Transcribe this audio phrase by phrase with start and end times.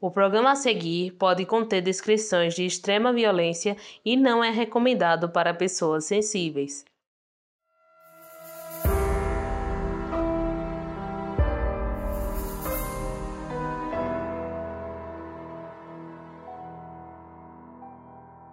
[0.00, 5.52] O programa a seguir pode conter descrições de extrema violência e não é recomendado para
[5.52, 6.84] pessoas sensíveis.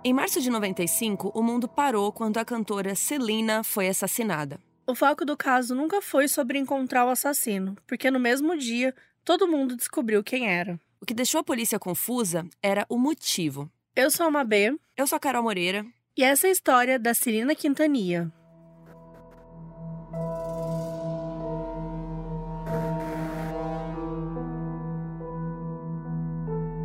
[0.03, 4.59] Em março de 95, o mundo parou quando a cantora Selena foi assassinada.
[4.87, 9.47] O foco do caso nunca foi sobre encontrar o assassino, porque no mesmo dia todo
[9.47, 10.79] mundo descobriu quem era.
[11.05, 13.69] O que deixou a polícia confusa era o motivo.
[13.95, 14.75] Eu sou a Mabê.
[14.97, 15.85] Eu sou a Carol Moreira.
[16.17, 18.33] E essa é a história da Celina Quintanilha.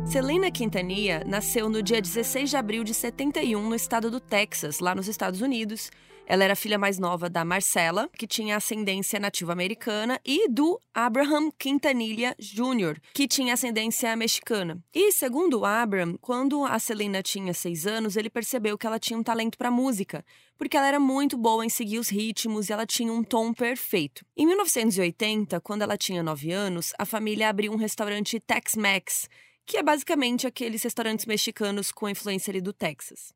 [0.05, 4.93] Selena Quintanilha nasceu no dia 16 de abril de 71 no estado do Texas, lá
[4.93, 5.89] nos Estados Unidos.
[6.31, 11.51] Ela era filha mais nova da Marcela, que tinha ascendência nativa americana, e do Abraham
[11.59, 14.81] Quintanilha Jr., que tinha ascendência mexicana.
[14.95, 19.23] E, segundo Abraham, quando a Selena tinha seis anos, ele percebeu que ela tinha um
[19.23, 20.23] talento para música,
[20.57, 24.25] porque ela era muito boa em seguir os ritmos e ela tinha um tom perfeito.
[24.37, 29.27] Em 1980, quando ela tinha nove anos, a família abriu um restaurante Tex-Mex
[29.65, 33.33] que é basicamente aqueles restaurantes mexicanos com influência ali do Texas.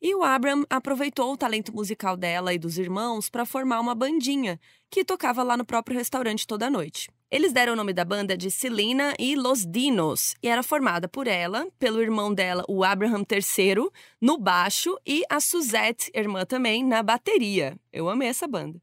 [0.00, 4.60] E o Abram aproveitou o talento musical dela e dos irmãos para formar uma bandinha
[4.90, 7.08] que tocava lá no próprio restaurante toda noite.
[7.30, 11.26] Eles deram o nome da banda de Celina e Los Dinos e era formada por
[11.26, 13.88] ela, pelo irmão dela, o Abraham III,
[14.20, 17.76] no baixo e a Suzette, irmã também, na bateria.
[17.92, 18.80] Eu amei essa banda.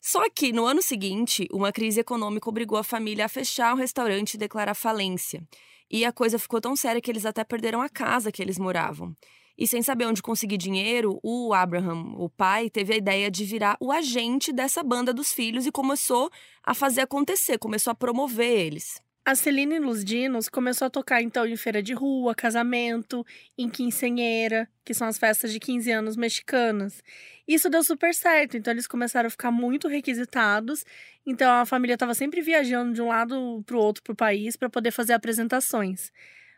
[0.00, 4.34] Só que no ano seguinte, uma crise econômica obrigou a família a fechar o restaurante
[4.34, 5.46] e declarar falência.
[5.90, 9.14] E a coisa ficou tão séria que eles até perderam a casa que eles moravam.
[9.56, 13.76] E sem saber onde conseguir dinheiro, o Abraham, o pai, teve a ideia de virar
[13.80, 16.30] o agente dessa banda dos filhos e começou
[16.62, 19.00] a fazer acontecer, começou a promover eles.
[19.26, 23.24] A Celine Los Dinos começou a tocar então em feira de rua, casamento,
[23.56, 27.02] em quinceanheira, que são as festas de 15 anos mexicanas.
[27.48, 30.84] Isso deu super certo, então eles começaram a ficar muito requisitados.
[31.24, 34.68] Então a família estava sempre viajando de um lado para o outro pro país para
[34.68, 36.12] poder fazer apresentações.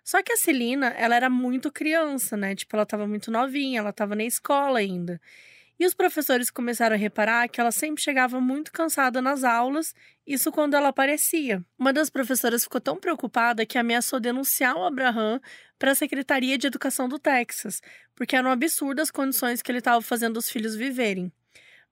[0.06, 2.55] Só que a Celina, ela era muito criança, né?
[2.55, 5.21] Tipo, ela estava muito novinha, ela estava na escola ainda.
[5.81, 9.93] E os professores começaram a reparar que ela sempre chegava muito cansada nas aulas,
[10.25, 11.61] isso quando ela aparecia.
[11.77, 15.41] Uma das professoras ficou tão preocupada que ameaçou denunciar o Abraham
[15.77, 17.83] para a Secretaria de Educação do Texas,
[18.15, 21.33] porque eram absurdas as condições que ele estava fazendo os filhos viverem.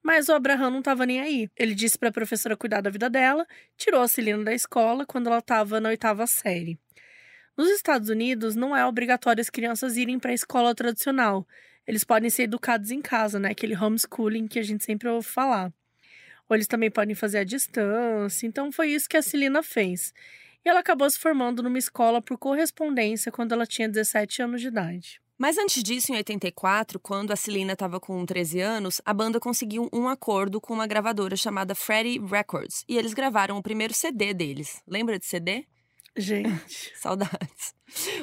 [0.00, 1.50] Mas o Abraham não estava nem aí.
[1.56, 3.44] Ele disse para a professora cuidar da vida dela,
[3.76, 6.78] tirou a Celina da escola quando ela estava na oitava série.
[7.56, 11.46] Nos Estados Unidos, não é obrigatório as crianças irem para a escola tradicional
[11.86, 13.50] eles podem ser educados em casa, né?
[13.50, 15.72] Aquele homeschooling que a gente sempre ouve falar.
[16.48, 18.46] Ou eles também podem fazer à distância.
[18.46, 20.12] Então foi isso que a Celina fez.
[20.64, 24.68] E ela acabou se formando numa escola por correspondência quando ela tinha 17 anos de
[24.68, 25.20] idade.
[25.36, 29.90] Mas antes disso, em 84, quando a Celina estava com 13 anos, a banda conseguiu
[29.92, 32.84] um acordo com uma gravadora chamada Freddie Records.
[32.88, 34.80] E eles gravaram o primeiro CD deles.
[34.86, 35.66] Lembra de CD?
[36.16, 36.92] Gente.
[36.96, 37.74] Saudades.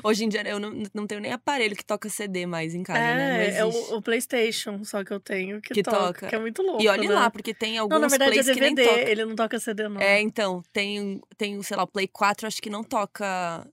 [0.03, 2.99] Hoje em dia eu não, não tenho nem aparelho que toca CD mais em casa,
[2.99, 3.57] é, né?
[3.57, 6.61] É o, o, PlayStation só que eu tenho que, que toca, toca, Que é muito
[6.61, 6.81] louco.
[6.81, 7.15] E olha né?
[7.15, 9.09] lá, porque tem alguns não, na verdade, plays é DVD, que nem toca.
[9.09, 10.01] ele não toca CD, não.
[10.01, 13.65] É, então, tem, tem, sei lá, o Play 4, acho que não toca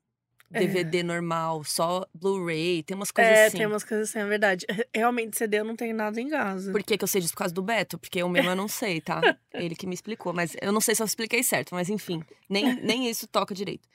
[0.51, 1.03] DVD é.
[1.03, 3.57] normal, só Blu-ray, tem umas coisas é, assim.
[3.57, 4.67] É, tem umas coisas assim, é verdade.
[4.95, 6.73] Realmente, CD eu não tenho nada em casa.
[6.73, 7.35] Por que, que eu sei disso?
[7.35, 7.99] Por causa do Beto?
[7.99, 9.21] Porque eu mesmo eu não sei, tá?
[9.53, 12.75] Ele que me explicou, mas eu não sei se eu expliquei certo, mas enfim, nem,
[12.83, 13.87] nem isso toca direito.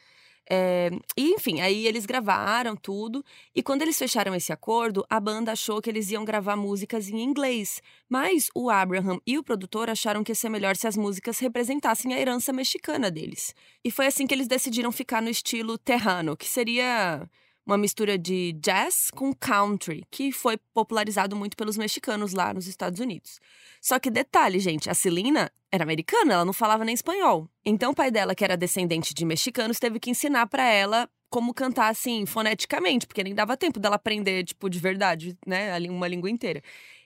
[0.49, 3.23] É, e enfim, aí eles gravaram tudo.
[3.55, 7.21] E quando eles fecharam esse acordo, a banda achou que eles iam gravar músicas em
[7.21, 7.81] inglês.
[8.09, 12.13] Mas o Abraham e o produtor acharam que ia ser melhor se as músicas representassem
[12.13, 13.55] a herança mexicana deles.
[13.83, 17.27] E foi assim que eles decidiram ficar no estilo terrano, que seria
[17.65, 22.99] uma mistura de jazz com country, que foi popularizado muito pelos mexicanos lá nos Estados
[22.99, 23.39] Unidos.
[23.81, 27.49] Só que detalhe, gente, a Celina era americana, ela não falava nem espanhol.
[27.65, 31.53] Então o pai dela, que era descendente de mexicanos, teve que ensinar para ela como
[31.53, 36.29] cantar assim foneticamente, porque nem dava tempo dela aprender tipo de verdade, né, uma língua
[36.29, 36.61] inteira.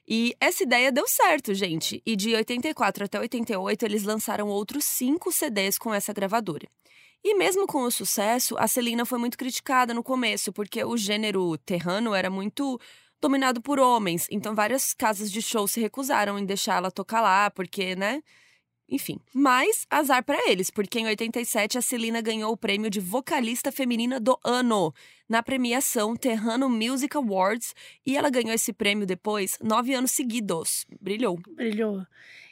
[0.05, 2.01] E essa ideia deu certo, gente.
[2.05, 6.67] E de 84 até 88 eles lançaram outros cinco CDs com essa gravadora.
[7.23, 11.57] E mesmo com o sucesso, a Celina foi muito criticada no começo, porque o gênero
[11.59, 12.79] terrano era muito
[13.21, 14.27] dominado por homens.
[14.31, 18.21] Então várias casas de show se recusaram em deixar ela tocar lá, porque, né?
[18.89, 19.19] Enfim.
[19.33, 24.19] Mas azar para eles, porque em 87 a Celina ganhou o prêmio de vocalista feminina
[24.19, 24.93] do ano
[25.27, 27.75] na premiação Terrano Music Awards
[28.05, 30.85] e ela ganhou esse prêmio depois nove anos seguidos.
[31.01, 31.39] Brilhou.
[31.55, 32.05] Brilhou.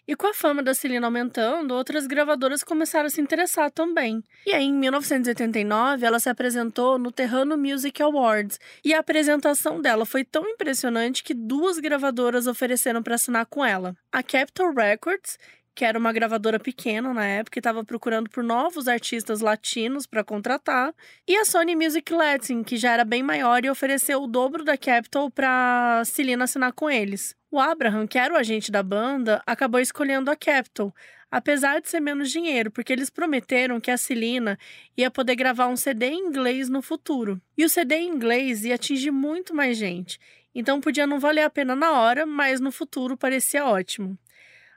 [0.07, 4.23] E com a fama da Celina aumentando, outras gravadoras começaram a se interessar também.
[4.45, 8.59] E aí, em 1989, ela se apresentou no Terrano Music Awards.
[8.83, 13.97] E a apresentação dela foi tão impressionante que duas gravadoras ofereceram para assinar com ela:
[14.11, 15.39] a Capitol Records,
[15.75, 20.23] que era uma gravadora pequena na época e estava procurando por novos artistas latinos para
[20.23, 20.93] contratar,
[21.27, 24.77] e a Sony Music Latin, que já era bem maior e ofereceu o dobro da
[24.77, 27.35] Capitol para Celina assinar com eles.
[27.51, 30.93] O Abraham, que era o agente da banda, acabou escolhendo a Capitol,
[31.29, 34.57] apesar de ser menos dinheiro, porque eles prometeram que a Celina
[34.95, 37.41] ia poder gravar um CD em inglês no futuro.
[37.57, 40.19] E o CD em inglês ia atingir muito mais gente,
[40.53, 44.17] então podia não valer a pena na hora, mas no futuro parecia ótimo.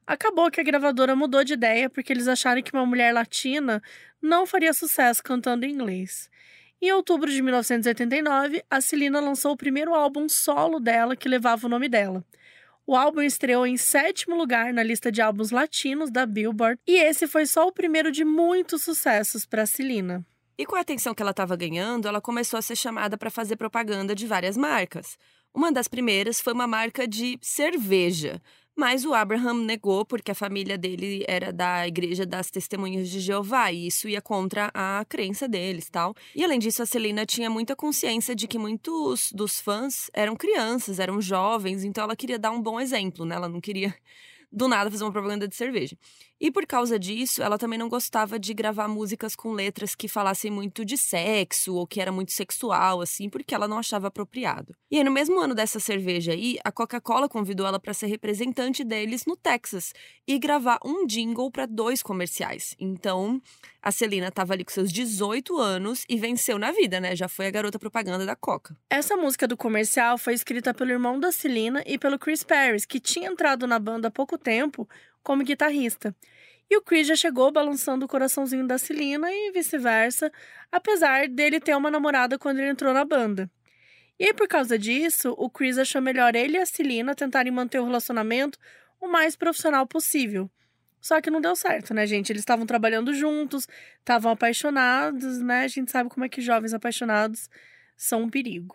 [0.09, 3.83] Acabou que a gravadora mudou de ideia porque eles acharam que uma mulher latina
[4.23, 6.31] não faria sucesso cantando em inglês.
[6.81, 11.69] Em outubro de 1989, a Celina lançou o primeiro álbum solo dela que levava o
[11.69, 12.25] nome dela.
[12.87, 17.27] O álbum estreou em sétimo lugar na lista de álbuns latinos da Billboard, e esse
[17.27, 20.25] foi só o primeiro de muitos sucessos para Celina.
[20.57, 23.57] E com a atenção que ela estava ganhando, ela começou a ser chamada para fazer
[23.57, 25.19] propaganda de várias marcas.
[25.53, 28.41] Uma das primeiras foi uma marca de cerveja,
[28.79, 33.73] mas o Abraham negou porque a família dele era da Igreja das Testemunhas de Jeová
[33.73, 36.15] e isso ia contra a crença deles, tal.
[36.33, 41.01] E além disso, a Celina tinha muita consciência de que muitos dos fãs eram crianças,
[41.01, 43.35] eram jovens, então ela queria dar um bom exemplo, né?
[43.35, 43.93] Ela não queria
[44.53, 45.97] do nada fazer uma propaganda de cerveja.
[46.41, 50.51] E por causa disso, ela também não gostava de gravar músicas com letras que falassem
[50.51, 54.75] muito de sexo ou que era muito sexual, assim, porque ela não achava apropriado.
[54.91, 58.85] E aí, no mesmo ano dessa cerveja aí, a Coca-Cola convidou ela para ser representante
[58.85, 59.93] deles no Texas
[60.27, 62.75] e gravar um jingle para dois comerciais.
[62.79, 63.43] Então,
[63.83, 67.17] a Celina estava ali com seus 18 anos e venceu na vida, né?
[67.17, 68.77] Já foi a garota propaganda da Coca.
[68.89, 73.01] Essa música do comercial foi escrita pelo irmão da Celina e pelo Chris Paris, que
[73.01, 74.89] tinha entrado na banda há pouco tempo
[75.29, 76.17] como guitarrista.
[76.71, 80.33] E o Chris já chegou balançando o coraçãozinho da Celina e vice-versa,
[80.73, 83.51] apesar dele ter uma namorada quando ele entrou na banda.
[84.19, 87.79] E aí, por causa disso, o Chris achou melhor ele e a Celina tentarem manter
[87.79, 88.59] o relacionamento
[88.99, 90.51] o mais profissional possível.
[90.99, 92.33] Só que não deu certo, né, gente?
[92.33, 95.65] Eles estavam trabalhando juntos, estavam apaixonados, né?
[95.65, 97.51] A gente sabe como é que jovens apaixonados
[97.99, 98.75] são um perigo.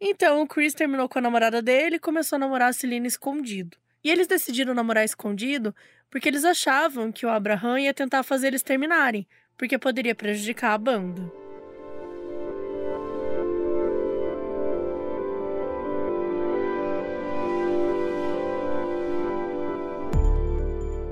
[0.00, 3.76] Então, o Chris terminou com a namorada dele e começou a namorar a Celina escondido.
[4.08, 5.74] E eles decidiram namorar escondido
[6.08, 10.78] porque eles achavam que o Abraham ia tentar fazer eles terminarem, porque poderia prejudicar a
[10.78, 11.30] banda.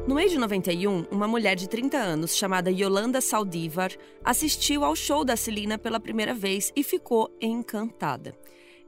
[0.08, 3.90] No mês de 91, uma mulher de 30 anos chamada Yolanda Saldivar
[4.24, 8.34] assistiu ao show da Celina pela primeira vez e ficou encantada.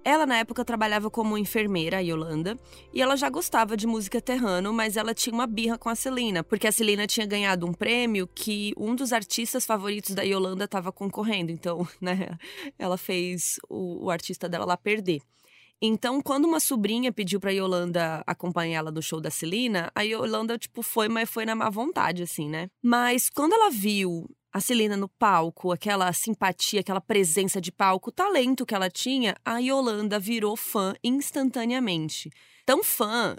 [0.04, 2.58] Ela, na época, trabalhava como enfermeira, a Yolanda,
[2.92, 6.42] e ela já gostava de música terrano, mas ela tinha uma birra com a Celina,
[6.42, 10.90] porque a Celina tinha ganhado um prêmio que um dos artistas favoritos da Yolanda estava
[10.90, 11.50] concorrendo.
[11.50, 12.38] Então, né,
[12.78, 15.20] ela fez o, o artista dela lá perder.
[15.80, 20.58] Então, quando uma sobrinha pediu pra Yolanda acompanhar ela no show da Celina, a Yolanda,
[20.58, 22.68] tipo, foi, mas foi na má vontade, assim, né?
[22.82, 28.12] Mas quando ela viu a Celina no palco, aquela simpatia, aquela presença de palco, o
[28.12, 32.30] talento que ela tinha, a Yolanda virou fã instantaneamente.
[32.64, 33.36] Tão fã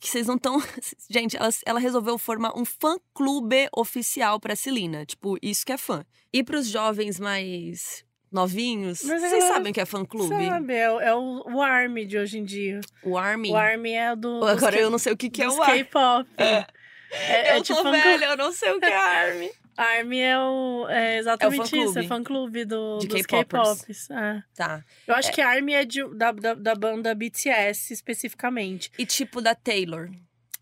[0.00, 0.60] que vocês não estão.
[1.08, 5.06] Gente, ela, ela, resolveu formar um fã-clube oficial pra Celina.
[5.06, 6.04] Tipo, isso que é fã.
[6.32, 10.48] E pros jovens mais novinhos, vocês sabem o que é fã-clube?
[10.48, 12.80] Sabe, é, é, o, o ARMY de hoje em dia.
[13.04, 13.50] O ARMY?
[13.50, 14.44] O ARMY é do.
[14.44, 15.84] Agora eu não sei o que, que é o ARMY.
[15.84, 16.28] K-pop.
[16.38, 16.66] É.
[17.12, 19.50] É, eu é tô tipo velha, eu não sei o que é ARMY.
[19.76, 24.10] ARMY é, o, é exatamente é isso, é fã-clube do, de dos K-popers.
[24.10, 24.42] É.
[24.54, 24.84] Tá.
[25.06, 25.32] Eu acho é.
[25.32, 28.90] que ARMY é de, da, da, da banda BTS especificamente.
[28.98, 30.10] E tipo da Taylor?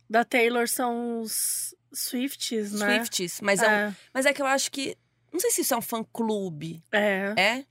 [0.09, 2.97] Da Taylor são os Swifties, né?
[2.97, 3.67] Swifties, mas é.
[3.67, 3.97] Um, É.
[4.15, 4.97] mas é que eu acho que
[5.33, 6.83] não sei se isso é um fã-clube.
[6.93, 7.35] É.
[7.37, 7.65] É?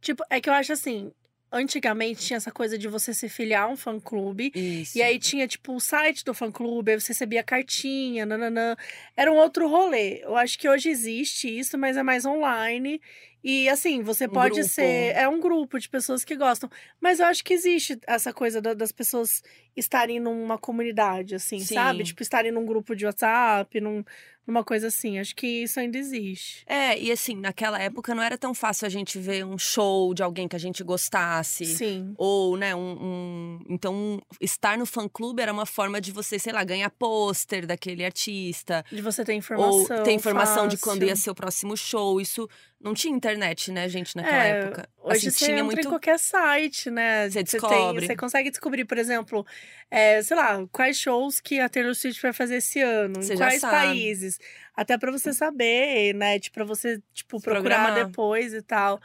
[0.00, 1.12] Tipo, é que eu acho assim,
[1.52, 4.52] antigamente tinha essa coisa de você se filiar a um fã-clube.
[4.54, 4.96] Isso.
[4.98, 8.76] E aí tinha, tipo, o site do fã-clube, aí você recebia cartinha, nananã.
[9.16, 10.20] Era um outro rolê.
[10.22, 13.00] Eu acho que hoje existe isso, mas é mais online.
[13.42, 14.68] E assim, você Um pode grupo.
[14.68, 15.16] ser.
[15.16, 16.70] É um grupo de pessoas que gostam.
[17.00, 19.42] Mas eu acho que existe essa coisa da- das pessoas
[19.74, 21.98] estarem numa comunidade, assim, sabe?
[22.00, 22.04] Sim.
[22.04, 24.04] Tipo, estarem num grupo de WhatsApp, num,
[24.50, 25.18] numa coisa assim.
[25.18, 26.62] Acho que isso ainda existe.
[26.66, 30.22] É, e assim, naquela época não era tão fácil a gente ver um show de
[30.22, 31.64] alguém que a gente gostasse.
[31.66, 32.14] Sim.
[32.18, 36.64] Ou, né, um, um- Então, estar no fã-clube era uma forma de você, sei lá,
[36.64, 38.84] ganhar pôster daquele artista.
[38.90, 39.96] De você ter informação.
[39.98, 41.22] ou ter informação de quando ia fácil.
[41.24, 42.20] ser o próximo show.
[42.20, 42.48] Isso
[42.80, 44.88] não tinha internet, né, gente, naquela É, época.
[45.02, 45.80] Hoje assim, você tinha entra muito.
[45.80, 47.28] em qualquer site, né?
[47.28, 48.06] Você descobre.
[48.06, 49.46] Você consegue descobrir, por exemplo,
[49.90, 53.36] é, sei lá, quais shows que a Taylor Swift vai fazer esse ano, Você em
[53.36, 54.38] quais países.
[54.74, 56.38] Até pra você saber, né?
[56.38, 58.06] Tipo, pra você, tipo, Se procurar programar.
[58.06, 59.00] depois e tal.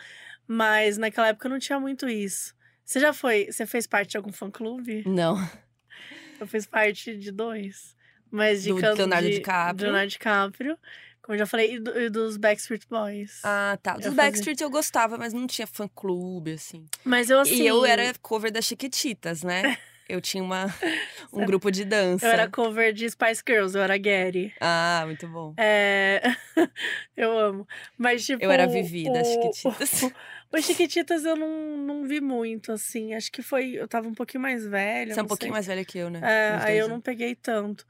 [0.47, 2.53] Mas naquela época não tinha muito isso.
[2.83, 3.51] Você já foi.
[3.51, 5.03] Você fez parte de algum fã-clube?
[5.07, 5.35] Não.
[6.39, 7.95] Eu fiz parte de dois.
[8.29, 9.77] Mas de Do Leonardo de, DiCaprio.
[9.77, 10.77] de Leonardo DiCaprio.
[11.21, 13.39] Como eu já falei, e, do- e dos Backstreet Boys.
[13.43, 13.91] Ah, tá.
[13.93, 14.15] Eu Dos fazia.
[14.15, 16.85] Backstreet eu gostava, mas não tinha fã-clube, assim.
[17.03, 17.63] Mas eu assim.
[17.63, 19.63] E eu era cover das Chiquititas, né?
[20.07, 20.65] Eu tinha uma,
[21.33, 22.25] um grupo de dança.
[22.25, 24.53] Eu era cover de Spice Girls, eu era Gary.
[24.61, 25.53] Ah, muito bom.
[25.57, 26.21] É...
[27.17, 27.67] eu amo.
[27.97, 28.43] Mas, tipo.
[28.43, 30.11] Eu era Vivi das o- Chiquititas.
[30.53, 33.13] Os Chiquititas eu não, não vi muito, assim.
[33.13, 33.71] Acho que foi.
[33.71, 35.13] Eu tava um pouquinho mais velha.
[35.13, 35.53] Você é um pouquinho sei.
[35.53, 36.21] mais velha que eu, né?
[36.23, 37.85] É, aí eu não peguei tanto.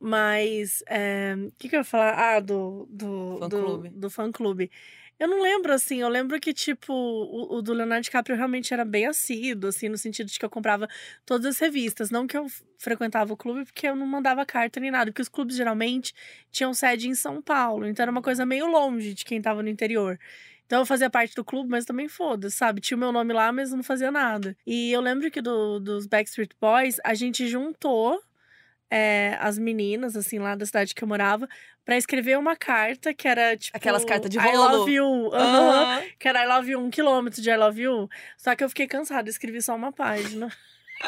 [0.00, 0.82] Mas.
[0.88, 2.14] é, O que, que eu ia falar?
[2.18, 2.88] Ah, do.
[2.90, 3.88] Do Fã-clube.
[3.90, 4.70] Do, do fã-clube.
[5.22, 6.00] Eu não lembro, assim.
[6.00, 9.96] Eu lembro que, tipo, o, o do Leonardo DiCaprio realmente era bem assíduo, assim, no
[9.96, 10.88] sentido de que eu comprava
[11.24, 12.10] todas as revistas.
[12.10, 15.12] Não que eu frequentava o clube, porque eu não mandava carta nem nada.
[15.12, 16.12] Porque os clubes geralmente
[16.50, 17.86] tinham sede em São Paulo.
[17.86, 20.18] Então era uma coisa meio longe de quem tava no interior.
[20.66, 22.80] Então eu fazia parte do clube, mas também foda, sabe?
[22.80, 24.56] Tinha o meu nome lá, mas não fazia nada.
[24.66, 28.20] E eu lembro que do, dos Backstreet Boys, a gente juntou
[28.94, 31.48] é, as meninas, assim, lá da cidade que eu morava,
[31.82, 33.74] pra escrever uma carta que era tipo.
[33.74, 34.78] Aquelas cartas de I rolo.
[34.80, 35.30] love you.
[35.32, 36.02] aham, Aham.
[36.18, 38.08] Que era I love you, um quilômetro de I love you.
[38.36, 40.52] Só que eu fiquei cansada, escrevi só uma página.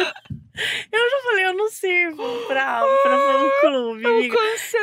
[0.93, 4.37] eu já falei, eu não sirvo pra, pra fã-clube, amiga.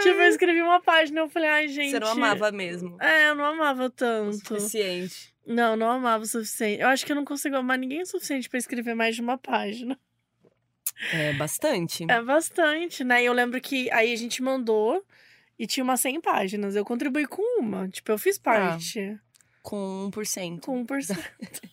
[0.03, 1.91] Tipo, eu escrevi uma página, eu falei, ai, gente.
[1.91, 2.98] Você não amava mesmo.
[3.01, 4.48] É, eu não amava O tanto.
[4.48, 5.31] suficiente.
[5.46, 6.81] Não, não amava o suficiente.
[6.81, 9.38] Eu acho que eu não consigo amar ninguém o suficiente pra escrever mais de uma
[9.39, 9.98] página.
[11.13, 12.05] É bastante.
[12.10, 13.24] É bastante, né?
[13.24, 15.03] E eu lembro que aí a gente mandou
[15.57, 16.75] e tinha umas 100 páginas.
[16.75, 17.88] Eu contribuí com uma.
[17.88, 19.17] Tipo, eu fiz parte.
[19.62, 20.60] Com 1%.
[20.62, 21.17] Com 1%.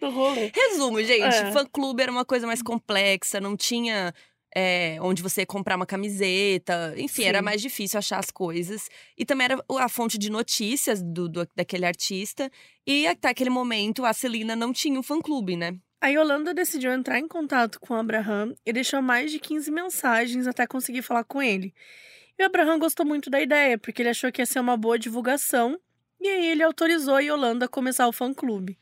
[0.00, 0.50] do rolê.
[0.54, 1.22] Resumo, gente.
[1.22, 1.52] É.
[1.52, 4.12] Fã-clube era uma coisa mais complexa, não tinha
[4.54, 6.94] é, onde você comprar uma camiseta.
[6.96, 7.44] Enfim, era Sim.
[7.44, 8.88] mais difícil achar as coisas.
[9.16, 12.50] E também era a fonte de notícias do, do- daquele artista.
[12.86, 15.76] E até aquele momento, a Celina não tinha um fã-clube, né?
[16.04, 20.66] A Yolanda decidiu entrar em contato com Abraham e deixou mais de 15 mensagens até
[20.66, 21.74] conseguir falar com ele.
[22.38, 24.98] E o Abraham gostou muito da ideia, porque ele achou que ia ser uma boa
[24.98, 25.80] divulgação,
[26.20, 28.78] e aí ele autorizou a Yolanda a começar o fã-clube.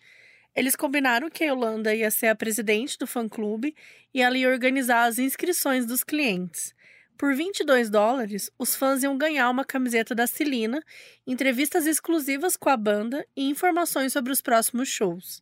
[0.52, 3.72] Eles combinaram que a Yolanda ia ser a presidente do fã-clube
[4.12, 6.74] e ela ia organizar as inscrições dos clientes.
[7.16, 10.82] Por 22 dólares, os fãs iam ganhar uma camiseta da Celina,
[11.24, 15.40] entrevistas exclusivas com a banda e informações sobre os próximos shows.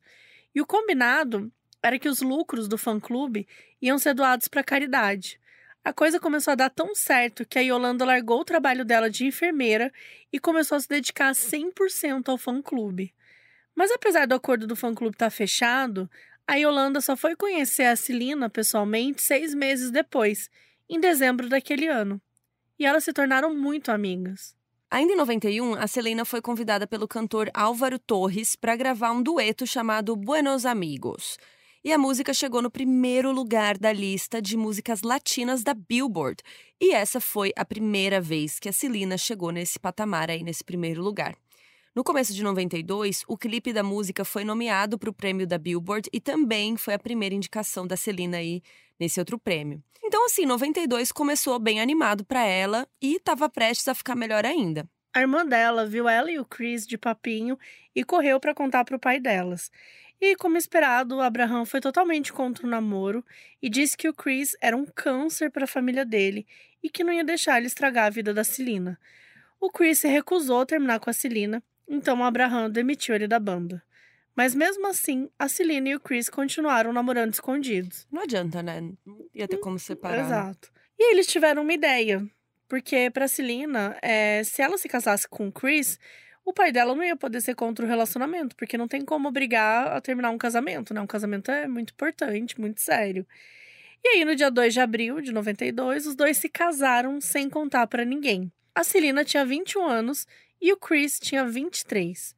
[0.54, 1.50] E o combinado
[1.82, 3.46] era que os lucros do fã-clube
[3.80, 5.40] iam ser doados para caridade.
[5.82, 9.24] A coisa começou a dar tão certo que a Yolanda largou o trabalho dela de
[9.24, 9.90] enfermeira
[10.30, 13.14] e começou a se dedicar 100% ao fã-clube.
[13.74, 16.10] Mas apesar do acordo do fã-clube estar fechado,
[16.46, 20.50] a Yolanda só foi conhecer a Celina pessoalmente seis meses depois,
[20.88, 22.20] em dezembro daquele ano.
[22.78, 24.54] E elas se tornaram muito amigas.
[24.90, 29.64] Ainda em 91, a Selena foi convidada pelo cantor Álvaro Torres para gravar um dueto
[29.64, 31.38] chamado Buenos Amigos.
[31.82, 36.42] E a música chegou no primeiro lugar da lista de músicas latinas da Billboard.
[36.78, 41.02] E essa foi a primeira vez que a Celina chegou nesse patamar aí, nesse primeiro
[41.02, 41.34] lugar.
[41.94, 46.10] No começo de 92, o clipe da música foi nomeado para o prêmio da Billboard
[46.12, 48.60] e também foi a primeira indicação da Celina aí
[48.98, 49.82] nesse outro prêmio.
[50.04, 54.86] Então, assim, 92 começou bem animado para ela e estava prestes a ficar melhor ainda.
[55.14, 57.58] A irmã dela viu ela e o Chris de papinho
[57.96, 59.70] e correu para contar para o pai delas.
[60.20, 63.24] E, como esperado, o Abraham foi totalmente contra o namoro
[63.62, 66.46] e disse que o Chris era um câncer para a família dele
[66.82, 68.98] e que não ia deixar ele estragar a vida da Celina.
[69.58, 73.38] O Chris se recusou a terminar com a Celina, então o Abraham demitiu ele da
[73.38, 73.82] banda.
[74.36, 78.06] Mas mesmo assim, a Celina e o Chris continuaram namorando escondidos.
[78.10, 78.80] Não adianta, né?
[79.04, 80.16] Não ia ter como separar.
[80.18, 80.22] né?
[80.22, 80.72] Exato.
[80.98, 82.26] E eles tiveram uma ideia.
[82.68, 85.98] Porque pra Celina, é, se ela se casasse com o Chris,
[86.44, 89.88] o pai dela não ia poder ser contra o relacionamento, porque não tem como obrigar
[89.88, 91.00] a terminar um casamento, né?
[91.00, 93.26] Um casamento é muito importante, muito sério.
[94.02, 97.86] E aí, no dia 2 de abril de 92, os dois se casaram sem contar
[97.86, 98.50] pra ninguém.
[98.74, 100.26] A Celina tinha 21 anos
[100.60, 102.34] e o Chris tinha 23.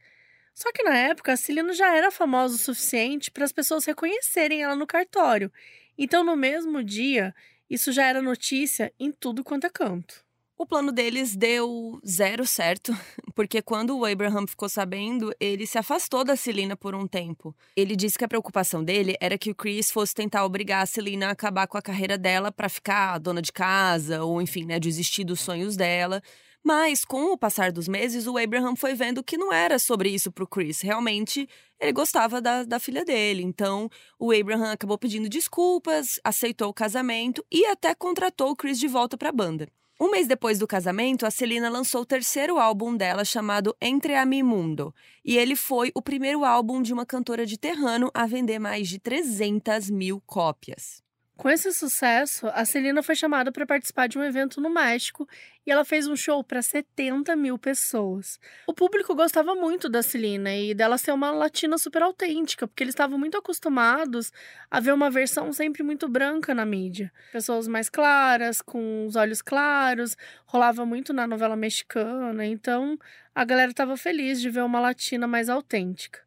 [0.55, 4.63] Só que na época a Celina já era famosa o suficiente para as pessoas reconhecerem
[4.63, 5.53] ela no cartório.
[5.97, 7.35] Então, no mesmo dia,
[7.71, 10.25] isso já era notícia em tudo quanto é canto.
[10.63, 12.97] O plano deles deu zero certo,
[13.35, 17.53] porque quando o Abraham ficou sabendo, ele se afastou da Celina por um tempo.
[17.77, 21.27] Ele disse que a preocupação dele era que o Chris fosse tentar obrigar a Celina
[21.27, 25.25] a acabar com a carreira dela para ficar dona de casa, ou enfim, né, desistir
[25.25, 26.23] dos sonhos dela.
[26.63, 30.31] Mas, com o passar dos meses, o Abraham foi vendo que não era sobre isso
[30.31, 30.81] pro Chris.
[30.81, 31.49] Realmente,
[31.81, 33.43] ele gostava da, da filha dele.
[33.43, 38.87] Então, o Abraham acabou pedindo desculpas, aceitou o casamento e até contratou o Chris de
[38.87, 39.67] volta para a banda.
[40.03, 44.27] Um mês depois do casamento, a Celina lançou o terceiro álbum dela, chamado Entre a
[44.27, 44.93] Mi Mundo.
[45.25, 48.99] E ele foi o primeiro álbum de uma cantora de terrano a vender mais de
[48.99, 51.05] 300 mil cópias.
[51.43, 55.29] Com esse sucesso, a Celina foi chamada para participar de um evento no México
[55.67, 58.39] e ela fez um show para 70 mil pessoas.
[58.65, 62.93] O público gostava muito da Celina e dela ser uma latina super autêntica, porque eles
[62.93, 64.33] estavam muito acostumados
[64.71, 67.13] a ver uma versão sempre muito branca na mídia.
[67.33, 72.97] Pessoas mais claras, com os olhos claros, rolava muito na novela mexicana, então
[73.35, 76.21] a galera estava feliz de ver uma latina mais autêntica.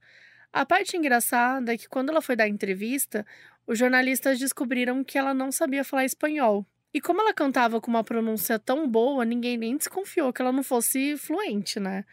[0.55, 3.25] A parte engraçada é que quando ela foi dar entrevista,
[3.67, 6.65] os jornalistas descobriram que ela não sabia falar espanhol.
[6.93, 10.63] E como ela cantava com uma pronúncia tão boa, ninguém nem desconfiou que ela não
[10.63, 12.05] fosse fluente, né?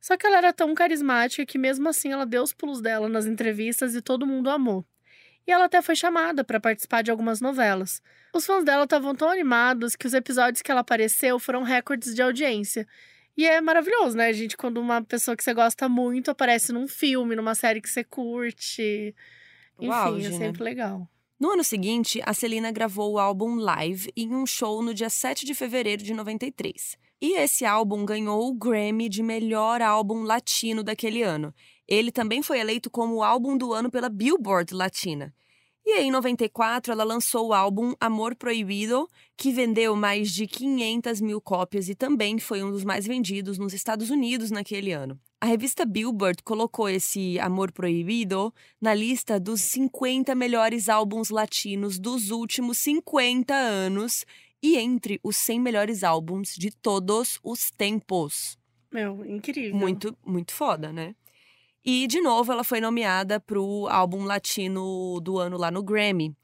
[0.00, 3.26] Só que ela era tão carismática que mesmo assim ela deu os pulos dela nas
[3.26, 4.86] entrevistas e todo mundo amou.
[5.46, 8.02] E ela até foi chamada para participar de algumas novelas.
[8.32, 12.22] Os fãs dela estavam tão animados que os episódios que ela apareceu foram recordes de
[12.22, 12.86] audiência.
[13.36, 17.34] E é maravilhoso, né, gente, quando uma pessoa que você gosta muito aparece num filme,
[17.34, 19.14] numa série que você curte.
[19.78, 20.70] Enfim, auge, é sempre né?
[20.70, 21.08] legal.
[21.38, 25.46] No ano seguinte, a Celina gravou o álbum Live em um show no dia 7
[25.46, 26.98] de fevereiro de 93.
[27.20, 31.54] E esse álbum ganhou o Grammy de melhor álbum latino daquele ano.
[31.86, 35.32] Ele também foi eleito como o álbum do ano pela Billboard Latina.
[35.88, 41.18] E aí, em 94, ela lançou o álbum Amor Proibido, que vendeu mais de 500
[41.18, 45.18] mil cópias e também foi um dos mais vendidos nos Estados Unidos naquele ano.
[45.40, 52.30] A revista Billboard colocou esse Amor Proibido na lista dos 50 melhores álbuns latinos dos
[52.30, 54.26] últimos 50 anos
[54.62, 58.58] e entre os 100 melhores álbuns de todos os tempos.
[58.92, 59.74] Meu, incrível.
[59.74, 61.14] Muito, muito foda, né?
[61.90, 66.36] E, de novo, ela foi nomeada para o álbum latino do ano lá no Grammy.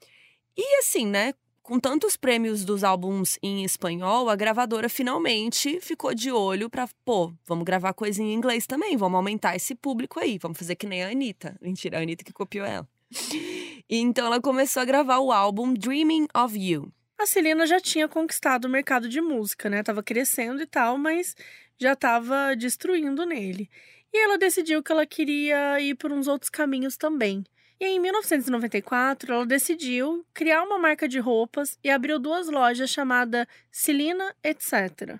[0.57, 1.35] E, assim, né?
[1.61, 7.31] Com tantos prêmios dos álbuns em espanhol, a gravadora finalmente ficou de olho para, pô,
[7.45, 11.03] vamos gravar coisa em inglês também, vamos aumentar esse público aí, vamos fazer que nem
[11.03, 11.55] a Anitta.
[11.61, 12.89] Mentira, a Anitta que copiou ela.
[13.87, 16.91] E então ela começou a gravar o álbum Dreaming of You.
[17.19, 19.83] A Celina já tinha conquistado o mercado de música, né?
[19.83, 21.35] Tava crescendo e tal, mas
[21.77, 23.69] já tava destruindo nele.
[24.15, 27.43] E ela decidiu que ela queria ir por uns outros caminhos também.
[27.77, 33.45] E em 1994, ela decidiu criar uma marca de roupas e abriu duas lojas chamadas
[33.69, 35.19] Celina Etc.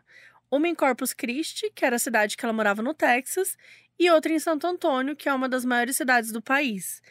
[0.49, 3.58] Uma em Corpus Christi, que era a cidade que ela morava no Texas,
[3.99, 7.01] e outra em Santo Antônio, que é uma das maiores cidades do país.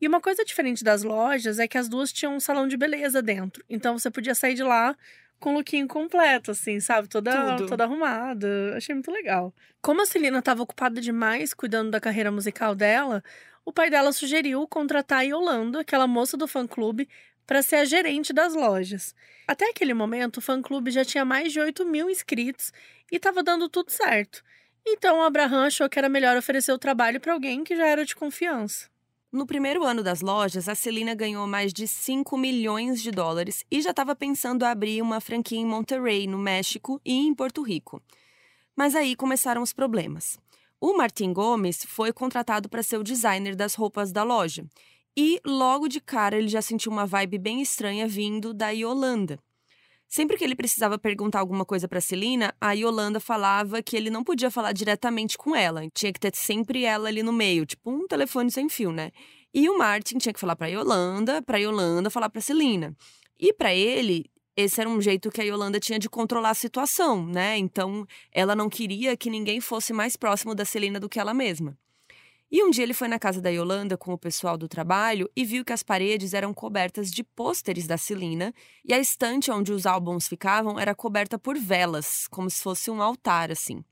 [0.00, 3.22] E uma coisa diferente das lojas é que as duas tinham um salão de beleza
[3.22, 3.64] dentro.
[3.70, 4.96] Então você podia sair de lá
[5.38, 7.08] com o lookinho completo, assim, sabe?
[7.08, 8.74] Toda, toda arrumada.
[8.76, 9.54] Achei muito legal.
[9.80, 13.22] Como a Celina estava ocupada demais cuidando da carreira musical dela,
[13.64, 17.08] o pai dela sugeriu contratar a Yolanda, aquela moça do fã-clube,
[17.46, 19.14] para ser a gerente das lojas.
[19.46, 22.72] Até aquele momento, o fã-clube já tinha mais de 8 mil inscritos
[23.10, 24.42] e estava dando tudo certo.
[24.86, 28.04] Então, o Abraham achou que era melhor oferecer o trabalho para alguém que já era
[28.04, 28.88] de confiança.
[29.30, 33.82] No primeiro ano das lojas, a Celina ganhou mais de 5 milhões de dólares e
[33.82, 38.02] já estava pensando em abrir uma franquia em Monterrey, no México, e em Porto Rico.
[38.74, 40.38] Mas aí começaram os problemas.
[40.80, 44.64] O Martin Gomes foi contratado para ser o designer das roupas da loja.
[45.14, 49.38] E logo de cara ele já sentiu uma vibe bem estranha vindo da Yolanda.
[50.08, 54.24] Sempre que ele precisava perguntar alguma coisa para Celina, a Yolanda falava que ele não
[54.24, 58.06] podia falar diretamente com ela, tinha que ter sempre ela ali no meio, tipo um
[58.08, 59.10] telefone sem fio, né?
[59.52, 62.96] E o Martin tinha que falar para Yolanda, para Yolanda falar para Celina.
[63.38, 67.26] E para ele, esse era um jeito que a Yolanda tinha de controlar a situação,
[67.26, 67.58] né?
[67.58, 71.76] Então, ela não queria que ninguém fosse mais próximo da Celina do que ela mesma.
[72.50, 75.44] E um dia ele foi na casa da Yolanda com o pessoal do trabalho e
[75.44, 79.84] viu que as paredes eram cobertas de pôsteres da Celina e a estante onde os
[79.84, 83.84] álbuns ficavam era coberta por velas, como se fosse um altar assim.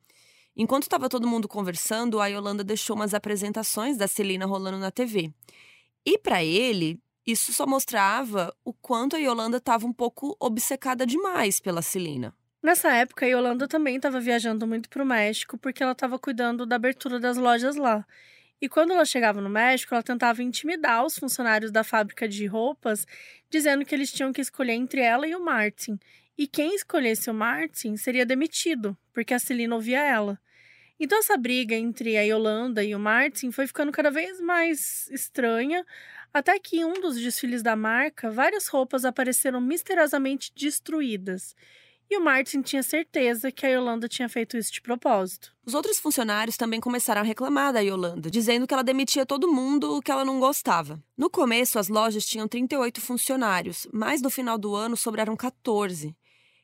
[0.56, 5.30] Enquanto estava todo mundo conversando, a Yolanda deixou umas apresentações da Celina rolando na TV.
[6.04, 11.60] E para ele, isso só mostrava o quanto a Yolanda estava um pouco obcecada demais
[11.60, 12.34] pela Celina.
[12.62, 16.64] Nessa época, a Yolanda também estava viajando muito para o México porque ela estava cuidando
[16.64, 18.06] da abertura das lojas lá.
[18.60, 23.06] E quando ela chegava no México, ela tentava intimidar os funcionários da fábrica de roupas,
[23.50, 25.98] dizendo que eles tinham que escolher entre ela e o Martin.
[26.38, 30.38] E quem escolhesse o Martin seria demitido, porque a Celina ouvia ela.
[30.98, 35.84] Então essa briga entre a Yolanda e o Martin foi ficando cada vez mais estranha,
[36.32, 41.54] até que em um dos desfiles da marca, várias roupas apareceram misteriosamente destruídas.
[42.08, 45.52] E o Martin tinha certeza que a Yolanda tinha feito isso de propósito.
[45.64, 50.00] Os outros funcionários também começaram a reclamar da Yolanda, dizendo que ela demitia todo mundo
[50.00, 51.02] que ela não gostava.
[51.16, 56.16] No começo, as lojas tinham 38 funcionários, mas no final do ano sobraram 14.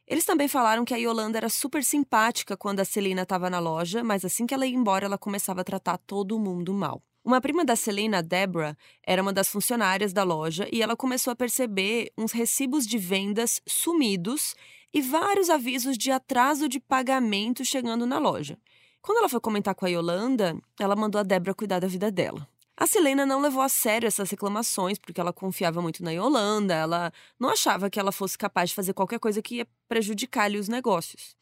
[0.07, 4.05] Eles também falaram que a Yolanda era super simpática quando a Celina estava na loja,
[4.05, 7.02] mas assim que ela ia embora, ela começava a tratar todo mundo mal.
[7.24, 8.76] Uma prima da Celina, Deborah,
[9.07, 13.62] era uma das funcionárias da loja e ela começou a perceber uns recibos de vendas
[13.66, 14.57] sumidos
[14.92, 18.59] e vários avisos de atraso de pagamento chegando na loja.
[19.00, 22.48] Quando ela foi comentar com a Yolanda, ela mandou a Débora cuidar da vida dela.
[22.76, 27.12] A Selena não levou a sério essas reclamações, porque ela confiava muito na Yolanda, ela
[27.38, 31.37] não achava que ela fosse capaz de fazer qualquer coisa que ia prejudicar-lhe os negócios.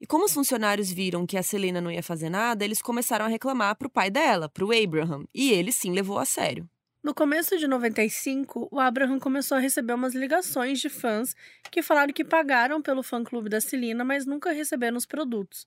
[0.00, 3.28] E como os funcionários viram que a Selena não ia fazer nada, eles começaram a
[3.28, 6.68] reclamar para o pai dela, para o Abraham, e ele sim levou a sério.
[7.04, 11.36] No começo de 95, o Abraham começou a receber umas ligações de fãs
[11.70, 15.66] que falaram que pagaram pelo fã-clube da Celina, mas nunca receberam os produtos.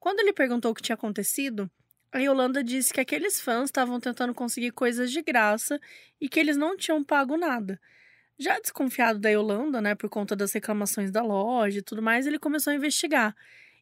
[0.00, 1.70] Quando ele perguntou o que tinha acontecido,
[2.10, 5.78] a Yolanda disse que aqueles fãs estavam tentando conseguir coisas de graça
[6.20, 7.80] e que eles não tinham pago nada.
[8.36, 12.40] Já desconfiado da Yolanda, né, por conta das reclamações da loja e tudo mais, ele
[12.40, 13.36] começou a investigar.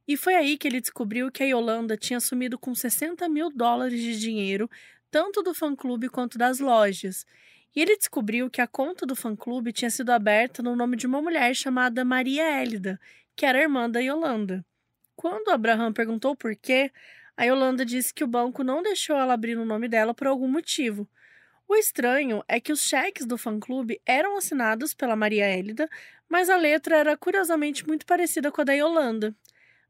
[0.07, 3.99] E foi aí que ele descobriu que a Yolanda tinha sumido com 60 mil dólares
[3.99, 4.69] de dinheiro
[5.11, 7.27] tanto do fã-clube quanto das lojas.
[7.75, 11.23] E ele descobriu que a conta do fã-clube tinha sido aberta no nome de uma
[11.23, 13.01] mulher chamada Maria Hélida,
[13.37, 14.65] que era irmã da Yolanda.
[15.15, 16.91] Quando Abraham perguntou por quê,
[17.37, 20.49] a Yolanda disse que o banco não deixou ela abrir o nome dela por algum
[20.49, 21.09] motivo.
[21.69, 25.89] O estranho é que os cheques do fã-clube eram assinados pela Maria Hélida,
[26.29, 29.35] mas a letra era curiosamente muito parecida com a da Yolanda.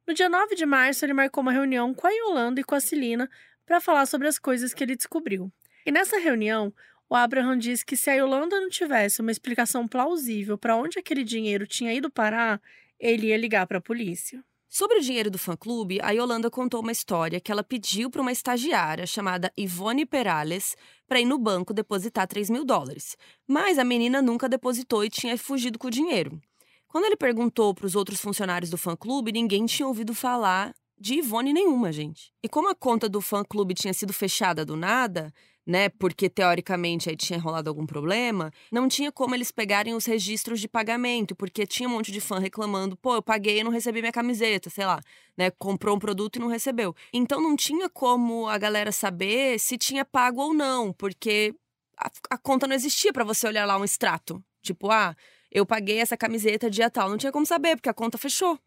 [0.06, 2.80] No dia 9 de março, ele marcou uma reunião com a Yolanda e com a
[2.80, 3.30] Celina
[3.70, 5.48] para falar sobre as coisas que ele descobriu.
[5.87, 6.74] E nessa reunião,
[7.09, 11.22] o Abraham disse que se a Yolanda não tivesse uma explicação plausível para onde aquele
[11.22, 12.61] dinheiro tinha ido parar,
[12.98, 14.42] ele ia ligar para a polícia.
[14.68, 18.33] Sobre o dinheiro do fã-clube, a Yolanda contou uma história que ela pediu para uma
[18.33, 20.74] estagiária chamada Ivone Perales
[21.06, 23.16] para ir no banco depositar 3 mil dólares.
[23.46, 26.42] Mas a menina nunca depositou e tinha fugido com o dinheiro.
[26.88, 31.52] Quando ele perguntou para os outros funcionários do fã-clube, ninguém tinha ouvido falar de Ivone
[31.52, 32.30] nenhuma, gente.
[32.42, 35.32] E como a conta do fã-clube tinha sido fechada do nada,
[35.66, 40.60] né, porque teoricamente aí tinha rolado algum problema, não tinha como eles pegarem os registros
[40.60, 44.00] de pagamento, porque tinha um monte de fã reclamando, pô, eu paguei e não recebi
[44.00, 45.00] minha camiseta, sei lá,
[45.36, 46.94] né, comprou um produto e não recebeu.
[47.12, 51.54] Então não tinha como a galera saber se tinha pago ou não, porque
[51.96, 54.42] a, a conta não existia para você olhar lá um extrato.
[54.62, 55.16] Tipo, ah,
[55.50, 57.08] eu paguei essa camiseta dia tal.
[57.08, 58.58] Não tinha como saber, porque a conta fechou.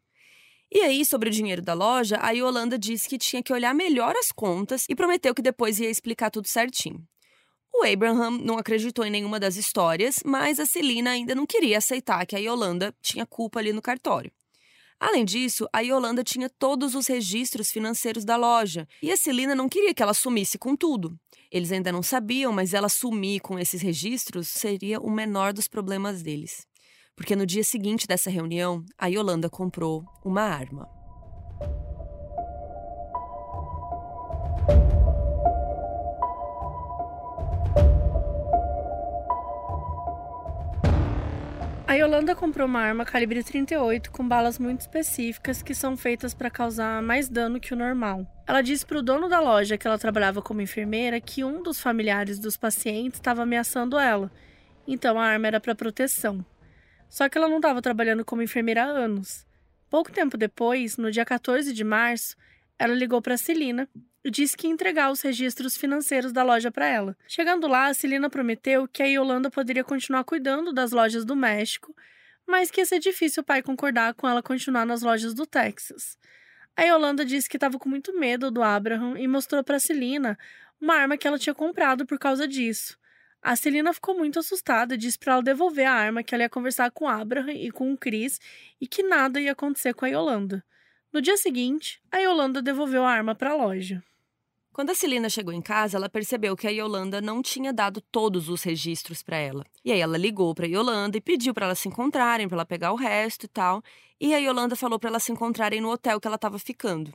[0.75, 4.15] E aí, sobre o dinheiro da loja, a Yolanda disse que tinha que olhar melhor
[4.17, 6.99] as contas e prometeu que depois ia explicar tudo certinho.
[7.71, 12.25] O Abraham não acreditou em nenhuma das histórias, mas a Celina ainda não queria aceitar
[12.25, 14.31] que a Yolanda tinha culpa ali no cartório.
[14.99, 19.69] Além disso, a Yolanda tinha todos os registros financeiros da loja e a Celina não
[19.69, 21.15] queria que ela sumisse com tudo.
[21.51, 26.23] Eles ainda não sabiam, mas ela sumir com esses registros seria o menor dos problemas
[26.23, 26.65] deles
[27.15, 30.89] porque no dia seguinte dessa reunião, a Yolanda comprou uma arma.
[41.86, 46.49] A Yolanda comprou uma arma calibre 38 com balas muito específicas que são feitas para
[46.49, 48.26] causar mais dano que o normal.
[48.47, 51.80] Ela disse para o dono da loja que ela trabalhava como enfermeira que um dos
[51.80, 54.32] familiares dos pacientes estava ameaçando ela,
[54.88, 56.43] então a arma era para proteção.
[57.13, 59.45] Só que ela não estava trabalhando como enfermeira há anos.
[59.88, 62.36] Pouco tempo depois, no dia 14 de março,
[62.80, 63.88] ela ligou para Celina
[64.23, 67.15] e disse que ia entregar os registros financeiros da loja para ela.
[67.28, 71.95] Chegando lá, Celina prometeu que a Yolanda poderia continuar cuidando das lojas do México,
[72.47, 76.17] mas que ia ser difícil o pai concordar com ela continuar nas lojas do Texas.
[76.76, 80.36] A Yolanda disse que estava com muito medo do Abraham e mostrou para Celina
[80.82, 82.97] uma arma que ela tinha comprado por causa disso.
[83.43, 86.49] A Celina ficou muito assustada e disse para ela devolver a arma, que ela ia
[86.49, 88.39] conversar com Abraham e com o Chris
[88.79, 90.63] e que nada ia acontecer com a Yolanda.
[91.12, 94.01] No dia seguinte, a Yolanda devolveu a arma para a loja.
[94.71, 98.47] Quando a Celina chegou em casa, ela percebeu que a Yolanda não tinha dado todos
[98.47, 99.65] os registros para ela.
[99.84, 102.65] E aí ela ligou para a Yolanda e pediu para elas se encontrarem, para ela
[102.65, 103.84] pegar o resto e tal.
[104.21, 107.13] E a Yolanda falou para elas se encontrarem no hotel que ela estava ficando.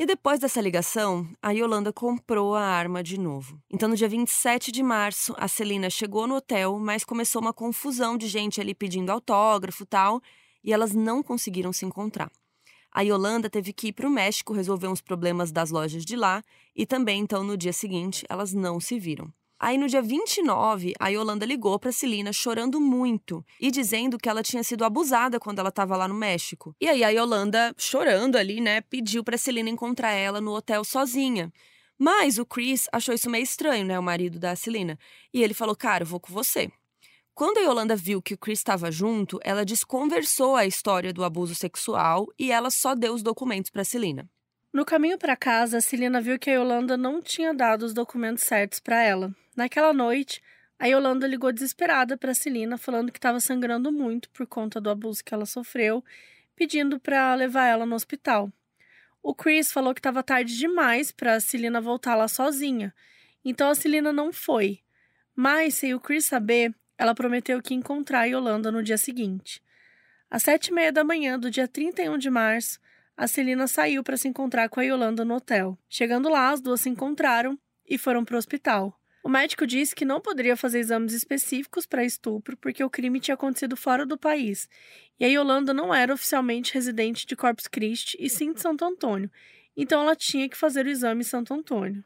[0.00, 3.60] E depois dessa ligação, a Yolanda comprou a arma de novo.
[3.68, 8.16] Então, no dia 27 de março, a Celina chegou no hotel, mas começou uma confusão
[8.16, 10.22] de gente ali pedindo autógrafo tal,
[10.62, 12.30] e elas não conseguiram se encontrar.
[12.92, 16.44] A Yolanda teve que ir para o México resolver uns problemas das lojas de lá,
[16.76, 19.32] e também, então, no dia seguinte, elas não se viram.
[19.60, 24.42] Aí no dia 29, a Yolanda ligou para Celina chorando muito e dizendo que ela
[24.42, 26.76] tinha sido abusada quando ela estava lá no México.
[26.80, 31.52] E aí a Yolanda, chorando ali, né, pediu para Celina encontrar ela no hotel sozinha.
[31.98, 34.96] Mas o Chris achou isso meio estranho, né, o marido da Celina.
[35.34, 36.70] E ele falou: "Cara, eu vou com você".
[37.34, 41.54] Quando a Yolanda viu que o Chris estava junto, ela desconversou a história do abuso
[41.54, 44.28] sexual e ela só deu os documentos para Celina.
[44.72, 48.78] No caminho para casa, Celina viu que a Yolanda não tinha dado os documentos certos
[48.78, 49.34] para ela.
[49.56, 50.42] Naquela noite,
[50.78, 55.24] a Yolanda ligou desesperada para Celina, falando que estava sangrando muito por conta do abuso
[55.24, 56.04] que ela sofreu,
[56.54, 58.52] pedindo para levar ela no hospital.
[59.22, 62.94] O Chris falou que estava tarde demais para Celina voltar lá sozinha,
[63.44, 64.80] então a Celina não foi.
[65.34, 69.62] Mas, sem o Chris saber, ela prometeu que ia encontrar a Yolanda no dia seguinte.
[70.30, 72.78] Às sete e meia da manhã do dia 31 de março,
[73.18, 75.76] a Celina saiu para se encontrar com a Yolanda no hotel.
[75.88, 78.96] Chegando lá, as duas se encontraram e foram para o hospital.
[79.24, 83.34] O médico disse que não poderia fazer exames específicos para estupro porque o crime tinha
[83.34, 84.68] acontecido fora do país
[85.18, 89.28] e a Yolanda não era oficialmente residente de Corpus Christi e sim de Santo Antônio,
[89.76, 92.04] então ela tinha que fazer o exame em Santo Antônio.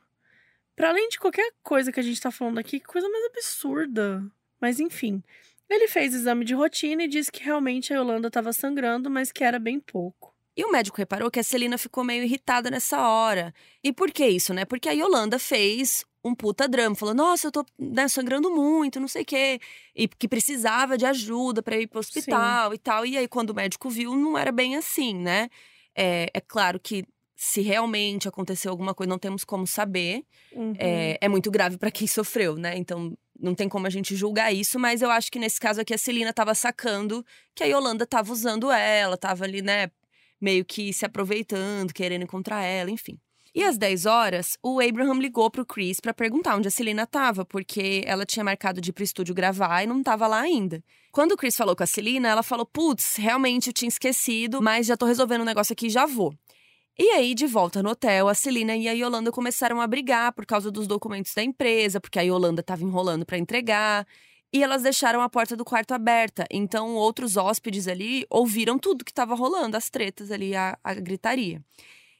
[0.74, 4.24] Para além de qualquer coisa que a gente está falando aqui, que coisa mais absurda.
[4.58, 5.22] Mas enfim,
[5.68, 9.44] ele fez exame de rotina e disse que realmente a Yolanda estava sangrando, mas que
[9.44, 10.31] era bem pouco.
[10.56, 13.54] E o médico reparou que a Celina ficou meio irritada nessa hora.
[13.82, 14.64] E por que isso, né?
[14.64, 19.08] Porque a Yolanda fez um puta drama, falou: Nossa, eu tô né, sangrando muito, não
[19.08, 19.60] sei o quê.
[19.94, 22.74] E que precisava de ajuda para ir pro hospital Sim.
[22.74, 23.06] e tal.
[23.06, 25.48] E aí, quando o médico viu, não era bem assim, né?
[25.94, 30.22] É, é claro que se realmente aconteceu alguma coisa, não temos como saber.
[30.52, 30.74] Uhum.
[30.78, 32.76] É, é, muito grave para quem sofreu, né?
[32.76, 35.92] Então, não tem como a gente julgar isso, mas eu acho que nesse caso aqui
[35.92, 39.90] a Celina tava sacando que a Yolanda tava usando ela, tava ali, né,
[40.42, 43.18] meio que se aproveitando, querendo encontrar ela, enfim.
[43.54, 47.44] E às 10 horas, o Abraham ligou pro Chris para perguntar onde a Celina estava,
[47.44, 50.82] porque ela tinha marcado de ir pro estúdio gravar e não estava lá ainda.
[51.12, 54.86] Quando o Chris falou com a Celina, ela falou: Putz, realmente eu tinha esquecido, mas
[54.86, 56.34] já tô resolvendo um negócio aqui e já vou.
[56.98, 60.46] E aí, de volta no hotel, a Celina e a Yolanda começaram a brigar por
[60.46, 64.06] causa dos documentos da empresa, porque a Yolanda estava enrolando para entregar.
[64.52, 66.46] E elas deixaram a porta do quarto aberta.
[66.50, 71.64] Então, outros hóspedes ali ouviram tudo que estava rolando, as tretas ali, a, a gritaria.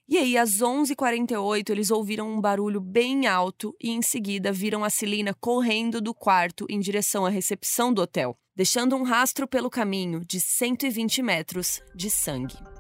[0.09, 4.91] E aí, às 11h48, eles ouviram um barulho bem alto e, em seguida, viram a
[4.91, 10.21] Celina correndo do quarto em direção à recepção do hotel, deixando um rastro pelo caminho
[10.25, 12.72] de 120 metros de sangue.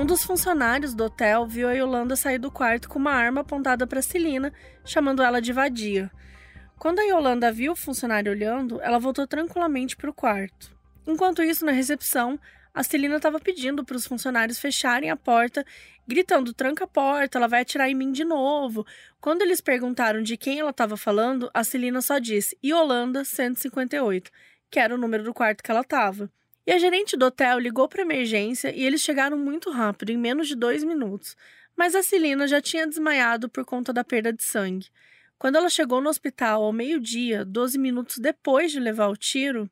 [0.00, 3.86] Um dos funcionários do hotel viu a Yolanda sair do quarto com uma arma apontada
[3.86, 4.50] para Celina,
[4.82, 6.10] chamando ela de vadia.
[6.78, 10.74] Quando a Yolanda viu o funcionário olhando, ela voltou tranquilamente para o quarto.
[11.06, 12.40] Enquanto isso, na recepção,
[12.72, 15.66] a Celina estava pedindo para os funcionários fecharem a porta,
[16.08, 18.86] gritando: tranca a porta, ela vai atirar em mim de novo.
[19.20, 24.30] Quando eles perguntaram de quem ela estava falando, a Celina só disse Yolanda 158,
[24.70, 26.30] que era o número do quarto que ela estava.
[26.66, 30.48] E a gerente do hotel ligou para emergência e eles chegaram muito rápido, em menos
[30.48, 31.36] de dois minutos.
[31.76, 34.88] Mas a Celina já tinha desmaiado por conta da perda de sangue.
[35.38, 39.70] Quando ela chegou no hospital ao meio-dia, 12 minutos depois de levar o tiro,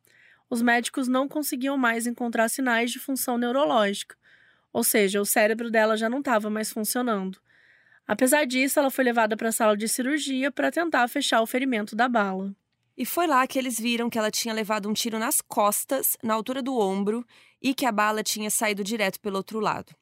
[0.48, 4.16] os médicos não conseguiam mais encontrar sinais de função neurológica.
[4.72, 7.38] Ou seja, o cérebro dela já não estava mais funcionando.
[8.06, 11.94] Apesar disso, ela foi levada para a sala de cirurgia para tentar fechar o ferimento
[11.94, 12.54] da bala.
[12.98, 16.34] E foi lá que eles viram que ela tinha levado um tiro nas costas, na
[16.34, 17.24] altura do ombro,
[17.62, 19.94] e que a bala tinha saído direto pelo outro lado.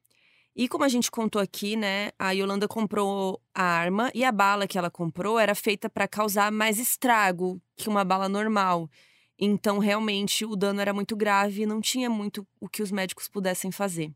[0.57, 4.67] E como a gente contou aqui, né, a Yolanda comprou a arma e a bala
[4.67, 8.89] que ela comprou era feita para causar mais estrago que uma bala normal.
[9.39, 13.29] Então, realmente, o dano era muito grave e não tinha muito o que os médicos
[13.29, 14.11] pudessem fazer.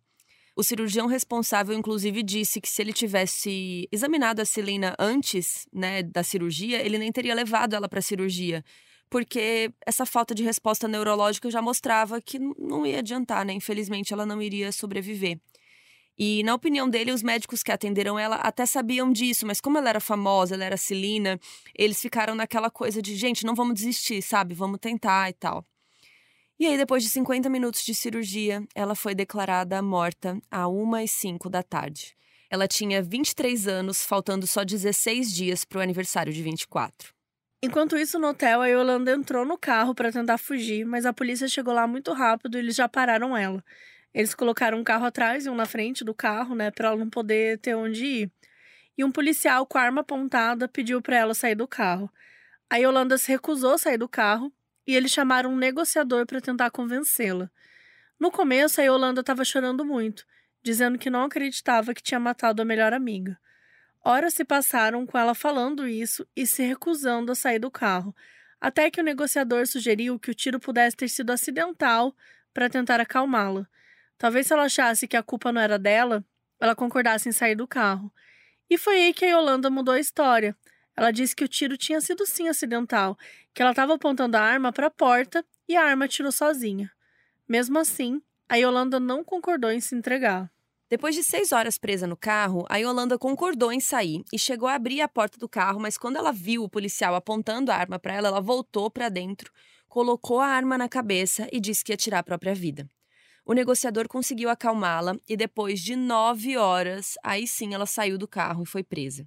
[0.56, 6.22] O cirurgião responsável, inclusive, disse que se ele tivesse examinado a Celina antes né, da
[6.22, 8.64] cirurgia, ele nem teria levado ela para a cirurgia.
[9.08, 13.52] Porque essa falta de resposta neurológica já mostrava que não ia adiantar, né?
[13.52, 15.40] Infelizmente, ela não iria sobreviver.
[16.22, 19.88] E, na opinião dele, os médicos que atenderam ela até sabiam disso, mas como ela
[19.88, 21.40] era famosa, ela era Celina,
[21.74, 24.54] eles ficaram naquela coisa de, gente, não vamos desistir, sabe?
[24.54, 25.64] Vamos tentar e tal.
[26.60, 31.08] E aí, depois de 50 minutos de cirurgia, ela foi declarada morta a 1 e
[31.08, 32.14] 5 da tarde.
[32.50, 37.14] Ela tinha 23 anos, faltando só 16 dias para o aniversário de 24.
[37.62, 41.48] Enquanto isso, no hotel, a Yolanda entrou no carro para tentar fugir, mas a polícia
[41.48, 43.64] chegou lá muito rápido e eles já pararam ela.
[44.12, 47.08] Eles colocaram um carro atrás e um na frente do carro, né, para ela não
[47.08, 48.32] poder ter onde ir.
[48.98, 52.10] E um policial com a arma apontada pediu para ela sair do carro.
[52.68, 54.52] A Yolanda se recusou a sair do carro
[54.90, 57.48] e eles chamaram um negociador para tentar convencê-la.
[58.18, 60.26] No começo, a Yolanda estava chorando muito,
[60.62, 63.38] dizendo que não acreditava que tinha matado a melhor amiga.
[64.04, 68.14] Horas se passaram com ela falando isso e se recusando a sair do carro,
[68.60, 72.12] até que o negociador sugeriu que o tiro pudesse ter sido acidental
[72.52, 73.68] para tentar acalmá-la.
[74.18, 76.24] Talvez se ela achasse que a culpa não era dela,
[76.58, 78.12] ela concordasse em sair do carro.
[78.68, 80.56] E foi aí que a Yolanda mudou a história.
[81.00, 83.16] Ela disse que o tiro tinha sido sim acidental,
[83.54, 86.92] que ela estava apontando a arma para a porta e a arma tirou sozinha.
[87.48, 90.52] Mesmo assim, a Yolanda não concordou em se entregar.
[90.90, 94.74] Depois de seis horas presa no carro, a Yolanda concordou em sair e chegou a
[94.74, 98.12] abrir a porta do carro, mas quando ela viu o policial apontando a arma para
[98.12, 99.50] ela, ela voltou para dentro,
[99.88, 102.86] colocou a arma na cabeça e disse que ia tirar a própria vida.
[103.46, 108.64] O negociador conseguiu acalmá-la e depois de nove horas, aí sim ela saiu do carro
[108.64, 109.26] e foi presa.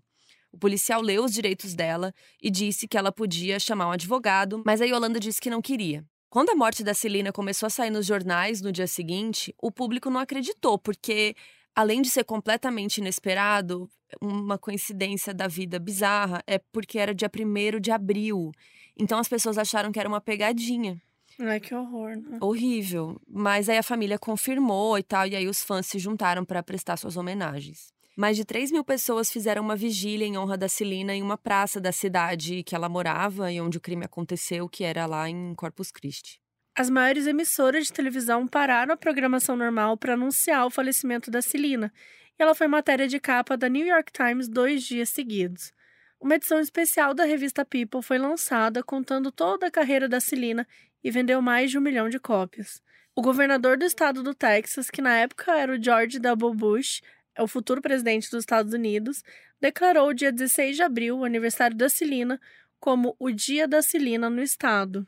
[0.53, 4.81] O policial leu os direitos dela e disse que ela podia chamar um advogado, mas
[4.81, 6.05] a Yolanda disse que não queria.
[6.29, 10.09] Quando a morte da Celina começou a sair nos jornais no dia seguinte, o público
[10.09, 11.35] não acreditou, porque,
[11.75, 13.89] além de ser completamente inesperado,
[14.21, 18.51] uma coincidência da vida bizarra, é porque era dia 1 de abril.
[18.97, 21.01] Então as pessoas acharam que era uma pegadinha.
[21.39, 22.15] Ai, que horror.
[22.15, 22.37] Né?
[22.41, 23.19] Horrível.
[23.27, 26.97] Mas aí a família confirmou e tal, e aí os fãs se juntaram para prestar
[26.97, 27.92] suas homenagens.
[28.15, 31.82] Mais de 3 mil pessoas fizeram uma vigília em honra da Celina em uma praça
[31.82, 35.91] da cidade que ela morava e onde o crime aconteceu, que era lá em Corpus
[35.91, 36.39] Christi.
[36.76, 41.91] As maiores emissoras de televisão pararam a programação normal para anunciar o falecimento da Celina,
[42.38, 45.71] e ela foi matéria de capa da New York Times dois dias seguidos.
[46.19, 50.67] Uma edição especial da revista People foi lançada contando toda a carreira da Celina
[51.04, 52.80] e vendeu mais de um milhão de cópias.
[53.15, 56.54] O governador do estado do Texas, que na época era o George W.
[56.54, 57.02] Bush,
[57.41, 59.24] o futuro presidente dos Estados Unidos,
[59.60, 62.39] declarou o dia 16 de abril, o aniversário da Celina,
[62.80, 65.08] como o Dia da Celina no estado.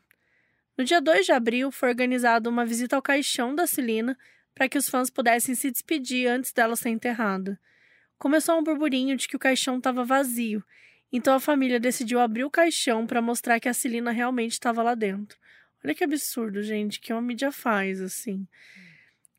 [0.76, 4.16] No dia 2 de abril, foi organizada uma visita ao caixão da Celina
[4.54, 7.60] para que os fãs pudessem se despedir antes dela ser enterrada.
[8.18, 10.64] Começou um burburinho de que o caixão estava vazio,
[11.12, 14.94] então a família decidiu abrir o caixão para mostrar que a Celina realmente estava lá
[14.94, 15.38] dentro.
[15.84, 18.46] Olha que absurdo, gente, que uma mídia faz, assim.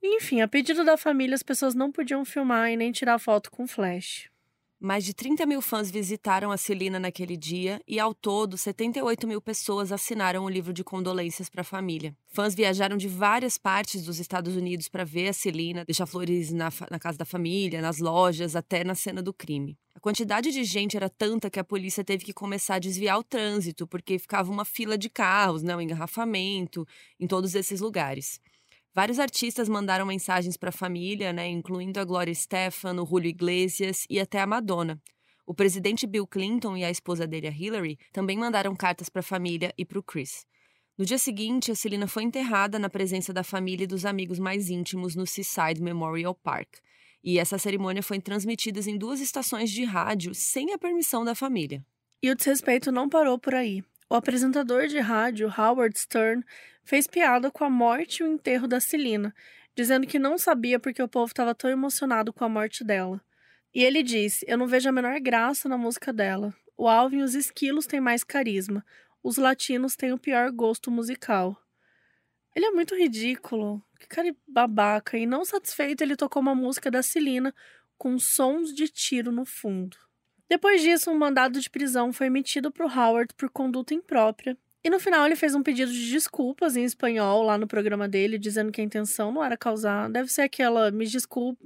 [0.02, 3.68] Enfim, a pedido da família, as pessoas não podiam filmar e nem tirar foto com
[3.68, 4.30] flash.
[4.80, 9.42] Mais de 30 mil fãs visitaram a Celina naquele dia e, ao todo, 78 mil
[9.42, 12.16] pessoas assinaram o livro de condolências para a família.
[12.28, 16.72] Fãs viajaram de várias partes dos Estados Unidos para ver a Celina, deixar flores na,
[16.92, 19.76] na, casa da família, nas lojas, até na cena do crime.
[19.96, 23.24] A quantidade de gente era tanta que a polícia teve que começar a desviar o
[23.24, 26.88] trânsito, porque ficava uma fila de carros, né, um engarrafamento
[27.20, 28.40] em todos esses lugares.
[28.98, 34.08] Vários artistas mandaram mensagens para a família, né, incluindo a Gloria Stefan, o Julio Iglesias
[34.10, 35.00] e até a Madonna.
[35.46, 39.24] O presidente Bill Clinton e a esposa dele, a Hillary, também mandaram cartas para a
[39.24, 40.48] família e para o Chris.
[40.98, 44.68] No dia seguinte, a Celina foi enterrada na presença da família e dos amigos mais
[44.68, 46.78] íntimos no Seaside Memorial Park.
[47.24, 51.86] E essa cerimônia foi transmitida em duas estações de rádio sem a permissão da família.
[52.20, 53.84] E o desrespeito não parou por aí.
[54.10, 56.42] O apresentador de rádio, Howard Stern,
[56.84, 59.36] fez piada com a morte e o enterro da Celina,
[59.76, 63.22] dizendo que não sabia porque o povo estava tão emocionado com a morte dela.
[63.76, 66.56] E ele disse: Eu não vejo a menor graça na música dela.
[66.78, 68.86] O Alvin e os esquilos têm mais carisma.
[69.22, 71.62] Os latinos têm o pior gosto musical.
[72.56, 73.84] Ele é muito ridículo.
[74.00, 75.18] Que cara babaca.
[75.18, 77.54] E não satisfeito, ele tocou uma música da Celina
[77.98, 79.98] com sons de tiro no fundo.
[80.50, 84.58] Depois disso, um mandado de prisão foi emitido para o Howard por conduta imprópria.
[84.84, 88.38] E no final ele fez um pedido de desculpas em espanhol lá no programa dele,
[88.38, 90.10] dizendo que a intenção não era causar.
[90.10, 91.62] Deve ser aquela me desculpa,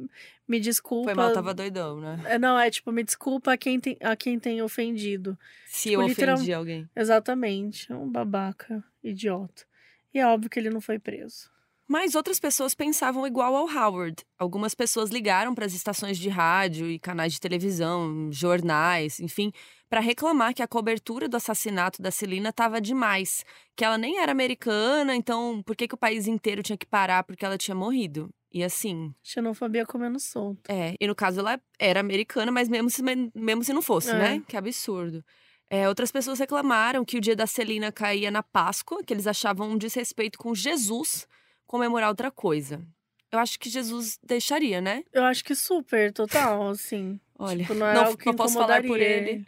[0.47, 1.05] me desculpa.
[1.05, 2.19] Foi mal, tava doidão, né?
[2.25, 5.37] É, não, é tipo, me desculpa a quem tem, a quem tem ofendido.
[5.67, 6.35] Se tipo, eu literal...
[6.35, 6.89] ofendi alguém.
[6.95, 7.91] Exatamente.
[7.91, 9.65] É um babaca, idiota.
[10.13, 11.51] E é óbvio que ele não foi preso.
[11.87, 14.23] Mas outras pessoas pensavam igual ao Howard.
[14.37, 19.51] Algumas pessoas ligaram para as estações de rádio e canais de televisão, jornais, enfim,
[19.89, 23.43] para reclamar que a cobertura do assassinato da Celina estava demais,
[23.75, 27.23] que ela nem era americana, então por que, que o país inteiro tinha que parar
[27.23, 28.29] porque ela tinha morrido?
[28.53, 29.13] E assim.
[29.23, 30.61] Xenofobia comendo solto.
[30.69, 33.01] É, e no caso ela era americana, mas mesmo se,
[33.35, 34.13] mesmo se não fosse, é.
[34.13, 34.43] né?
[34.47, 35.23] Que absurdo.
[35.69, 39.69] É, outras pessoas reclamaram que o dia da Celina caía na Páscoa, que eles achavam
[39.69, 41.25] um desrespeito com Jesus
[41.71, 42.85] comemorar outra coisa.
[43.31, 45.05] Eu acho que Jesus deixaria, né?
[45.13, 47.17] Eu acho que super, total, assim.
[47.39, 49.47] Olha, tipo, não, é não, não posso falar por ele.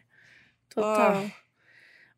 [0.70, 1.26] Total.
[1.26, 1.44] Oh.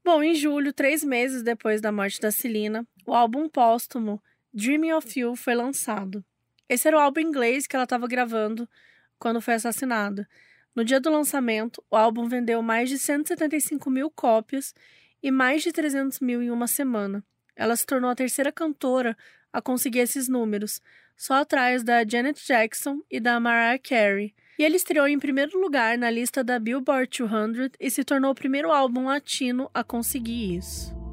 [0.04, 4.22] Bom, em julho, três meses depois da morte da Celina, o álbum póstumo
[4.54, 6.24] Dreaming of You foi lançado.
[6.70, 8.70] Esse era o álbum inglês que ela estava gravando
[9.18, 10.30] quando foi assassinada.
[10.76, 14.72] No dia do lançamento, o álbum vendeu mais de 175 mil cópias
[15.24, 17.24] e mais de 300 mil em uma semana.
[17.56, 19.18] Ela se tornou a terceira cantora
[19.56, 20.82] a conseguir esses números,
[21.16, 24.36] só atrás da Janet Jackson e da Mariah Carey.
[24.60, 28.36] E ele estreou em primeiro lugar na lista da Billboard 200 e se tornou o
[28.36, 31.05] primeiro álbum latino a conseguir isso.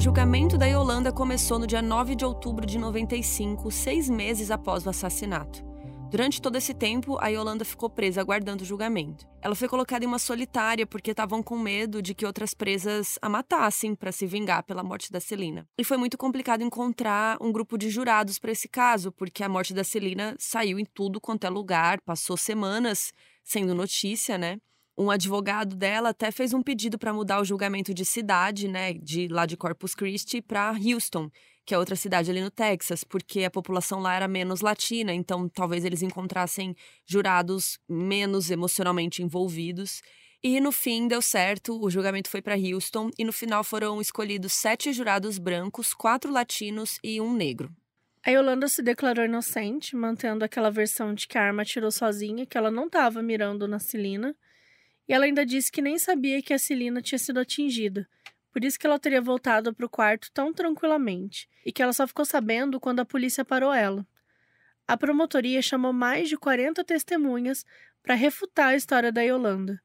[0.00, 4.86] O julgamento da Yolanda começou no dia 9 de outubro de 95, seis meses após
[4.86, 5.62] o assassinato.
[6.10, 9.28] Durante todo esse tempo, a Yolanda ficou presa aguardando o julgamento.
[9.42, 13.28] Ela foi colocada em uma solitária porque estavam com medo de que outras presas a
[13.28, 15.68] matassem para se vingar pela morte da Celina.
[15.76, 19.74] E foi muito complicado encontrar um grupo de jurados para esse caso, porque a morte
[19.74, 23.12] da Celina saiu em tudo quanto é lugar, passou semanas
[23.44, 24.56] sendo notícia, né?
[25.00, 29.28] Um advogado dela até fez um pedido para mudar o julgamento de cidade, né, de
[29.28, 31.30] lá de Corpus Christi para Houston,
[31.64, 35.48] que é outra cidade ali no Texas, porque a população lá era menos latina, então
[35.48, 36.76] talvez eles encontrassem
[37.06, 40.02] jurados menos emocionalmente envolvidos.
[40.42, 44.52] E no fim deu certo, o julgamento foi para Houston e no final foram escolhidos
[44.52, 47.70] sete jurados brancos, quatro latinos e um negro.
[48.22, 52.58] A Yolanda se declarou inocente, mantendo aquela versão de que a arma atirou sozinha, que
[52.58, 54.36] ela não estava mirando na Celina.
[55.10, 58.08] E ela ainda disse que nem sabia que a Celina tinha sido atingida,
[58.52, 62.06] por isso que ela teria voltado para o quarto tão tranquilamente, e que ela só
[62.06, 64.06] ficou sabendo quando a polícia parou ela.
[64.86, 67.66] A promotoria chamou mais de 40 testemunhas
[68.04, 69.82] para refutar a história da Yolanda.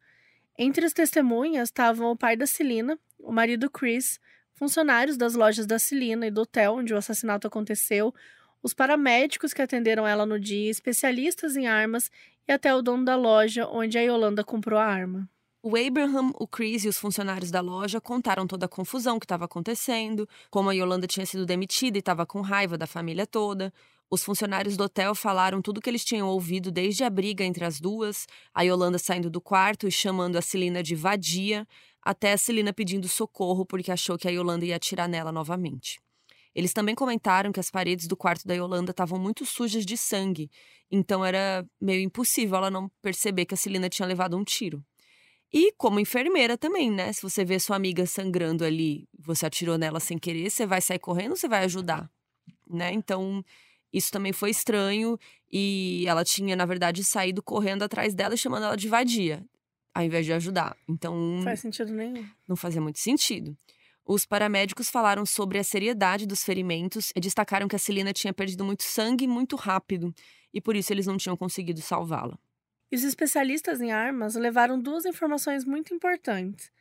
[0.59, 4.19] Entre as testemunhas estavam o pai da Celina, o marido Chris,
[4.53, 8.13] funcionários das lojas da Celina e do hotel onde o assassinato aconteceu,
[8.61, 12.11] os paramédicos que atenderam ela no dia, especialistas em armas
[12.47, 15.29] e até o dono da loja onde a Yolanda comprou a arma.
[15.63, 19.45] O Abraham, o Chris e os funcionários da loja contaram toda a confusão que estava
[19.45, 23.73] acontecendo, como a Yolanda tinha sido demitida e estava com raiva da família toda.
[24.07, 27.79] Os funcionários do hotel falaram tudo que eles tinham ouvido desde a briga entre as
[27.79, 31.67] duas, a Yolanda saindo do quarto e chamando a Celina de vadia,
[31.99, 35.99] até a Celina pedindo socorro porque achou que a Yolanda ia atirar nela novamente.
[36.55, 40.49] Eles também comentaram que as paredes do quarto da Yolanda estavam muito sujas de sangue,
[40.89, 44.83] então era meio impossível ela não perceber que a Celina tinha levado um tiro.
[45.53, 47.11] E como enfermeira também, né?
[47.13, 50.99] Se você vê sua amiga sangrando ali, você atirou nela sem querer, você vai sair
[50.99, 52.09] correndo ou você vai ajudar?
[52.67, 52.91] Né?
[52.93, 53.43] Então,
[53.91, 55.17] isso também foi estranho
[55.51, 59.45] e ela tinha, na verdade, saído correndo atrás dela e chamando ela de vadia,
[59.93, 60.75] ao invés de ajudar.
[60.89, 62.25] Então, não faz sentido nenhum.
[62.47, 63.55] Não fazia muito sentido.
[64.07, 68.63] Os paramédicos falaram sobre a seriedade dos ferimentos e destacaram que a Celina tinha perdido
[68.63, 70.13] muito sangue muito rápido
[70.53, 72.37] e por isso eles não tinham conseguido salvá-la.
[72.91, 76.71] E os especialistas em armas levaram duas informações muito importantes.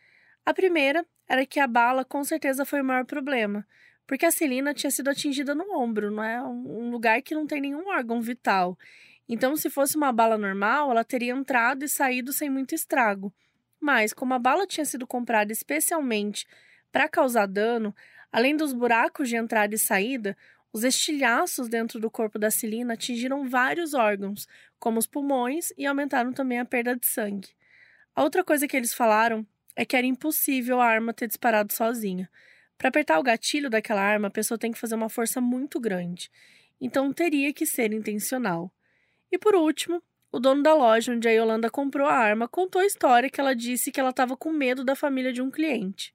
[0.45, 3.67] A primeira era que a bala com certeza foi o maior problema,
[4.07, 7.63] porque a Celina tinha sido atingida no ombro, não é um lugar que não tem
[7.63, 8.79] nenhum órgão vital.
[9.27, 13.33] Então, se fosse uma bala normal, ela teria entrado e saído sem muito estrago.
[13.81, 16.47] Mas, como a bala tinha sido comprada especialmente
[16.95, 17.93] para causar dano,
[18.31, 20.37] além dos buracos de entrada e saída,
[20.73, 24.47] os estilhaços dentro do corpo da Celina atingiram vários órgãos,
[24.79, 27.49] como os pulmões, e aumentaram também a perda de sangue.
[28.15, 32.31] A outra coisa que eles falaram é que era impossível a arma ter disparado sozinha.
[32.79, 36.31] Para apertar o gatilho daquela arma, a pessoa tem que fazer uma força muito grande.
[36.81, 38.73] Então teria que ser intencional.
[39.33, 42.87] E por último, o dono da loja onde a Yolanda comprou a arma contou a
[42.87, 46.15] história que ela disse que ela estava com medo da família de um cliente.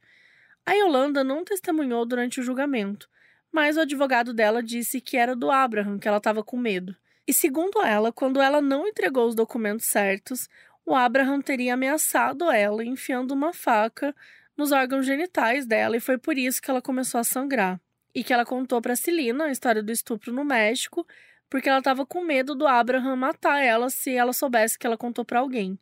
[0.69, 3.09] A Yolanda não testemunhou durante o julgamento,
[3.51, 6.95] mas o advogado dela disse que era do Abraham que ela estava com medo.
[7.27, 10.47] E segundo ela, quando ela não entregou os documentos certos,
[10.85, 14.15] o Abraham teria ameaçado ela enfiando uma faca
[14.55, 17.81] nos órgãos genitais dela e foi por isso que ela começou a sangrar.
[18.13, 21.03] E que ela contou para Celina a história do estupro no México,
[21.49, 25.25] porque ela estava com medo do Abraham matar ela se ela soubesse que ela contou
[25.25, 25.79] para alguém.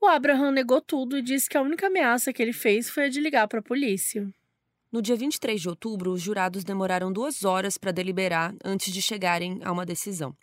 [0.00, 3.08] O Abraham negou tudo e disse que a única ameaça que ele fez foi a
[3.08, 4.32] de ligar para a polícia.
[4.92, 9.58] No dia 23 de outubro, os jurados demoraram duas horas para deliberar antes de chegarem
[9.62, 10.34] a uma decisão.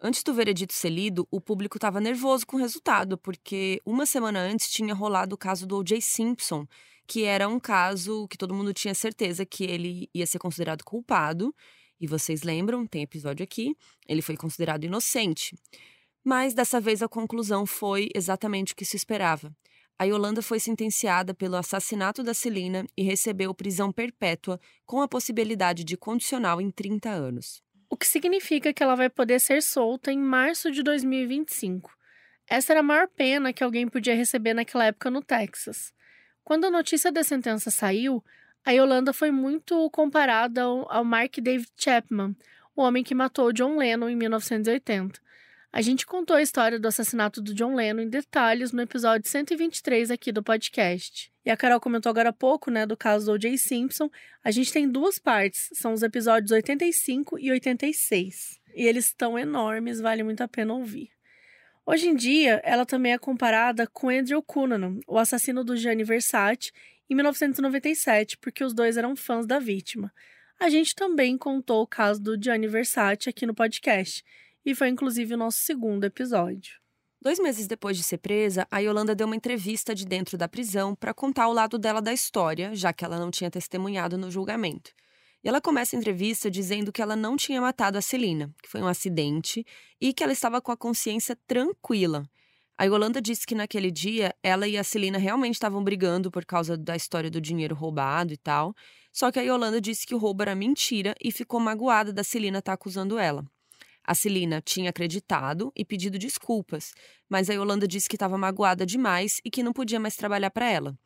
[0.00, 4.40] Antes do veredito ser lido, o público estava nervoso com o resultado, porque uma semana
[4.40, 6.00] antes tinha rolado o caso do O.J.
[6.00, 6.66] Simpson,
[7.06, 11.54] que era um caso que todo mundo tinha certeza que ele ia ser considerado culpado.
[12.00, 13.74] E vocês lembram, tem episódio aqui,
[14.06, 15.56] ele foi considerado inocente.
[16.26, 19.54] Mas dessa vez a conclusão foi exatamente o que se esperava.
[19.96, 25.84] a Yolanda foi sentenciada pelo assassinato da Celina e recebeu prisão perpétua com a possibilidade
[25.84, 27.62] de condicional em 30 anos.
[27.88, 31.92] O que significa que ela vai poder ser solta em março de 2025.
[32.48, 35.94] Essa era a maior pena que alguém podia receber naquela época no Texas.
[36.42, 38.22] Quando a notícia da sentença saiu,
[38.64, 42.36] a Yolanda foi muito comparada ao Mark David Chapman,
[42.74, 45.24] o homem que matou John Lennon em 1980.
[45.72, 50.10] A gente contou a história do assassinato do John Lennon em detalhes no episódio 123
[50.10, 51.30] aqui do podcast.
[51.44, 53.58] E a Carol comentou agora há pouco, né, do caso do O.J.
[53.58, 54.10] Simpson.
[54.42, 58.60] A gente tem duas partes, são os episódios 85 e 86.
[58.74, 61.10] E eles estão enormes, vale muito a pena ouvir.
[61.84, 66.72] Hoje em dia, ela também é comparada com Andrew Cunanan, o assassino do Gianni Versace,
[67.08, 70.12] em 1997, porque os dois eram fãs da vítima.
[70.58, 74.24] A gente também contou o caso do Gianni Versace aqui no podcast
[74.66, 76.74] e foi inclusive o nosso segundo episódio.
[77.22, 80.94] Dois meses depois de ser presa, a Yolanda deu uma entrevista de dentro da prisão
[80.94, 84.90] para contar o lado dela da história, já que ela não tinha testemunhado no julgamento.
[85.42, 88.82] E ela começa a entrevista dizendo que ela não tinha matado a Celina, que foi
[88.82, 89.64] um acidente,
[90.00, 92.28] e que ela estava com a consciência tranquila.
[92.76, 96.76] A Yolanda disse que naquele dia ela e a Celina realmente estavam brigando por causa
[96.76, 98.74] da história do dinheiro roubado e tal.
[99.12, 102.58] Só que a Yolanda disse que o roubo era mentira e ficou magoada da Celina
[102.58, 103.44] estar tá acusando ela.
[104.06, 106.92] A Celina tinha acreditado e pedido desculpas,
[107.28, 110.70] mas a Yolanda disse que estava magoada demais e que não podia mais trabalhar para
[110.70, 110.96] ela.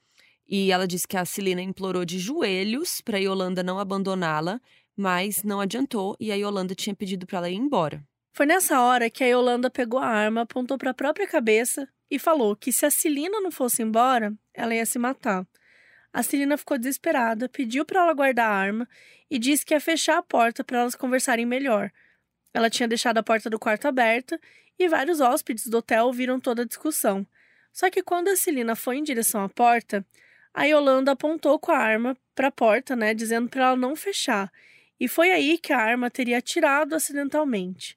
[0.47, 4.61] E ela disse que a Celina implorou de joelhos para a Yolanda não abandoná-la,
[4.95, 8.05] mas não adiantou e a Yolanda tinha pedido para ela ir embora.
[8.35, 12.19] Foi nessa hora que a Yolanda pegou a arma, apontou para a própria cabeça e
[12.19, 15.47] falou que se a Celina não fosse embora, ela ia se matar.
[16.13, 18.89] A Celina ficou desesperada, pediu para ela guardar a arma
[19.31, 21.91] e disse que ia fechar a porta para elas conversarem melhor,
[22.53, 24.41] ela tinha deixado a porta do quarto aberta
[24.79, 27.27] e vários hóspedes do hotel ouviram toda a discussão.
[27.73, 30.05] Só que quando a Celina foi em direção à porta,
[30.53, 34.51] a Yolanda apontou com a arma para a porta, né, dizendo para ela não fechar.
[34.99, 37.97] E foi aí que a arma teria atirado acidentalmente.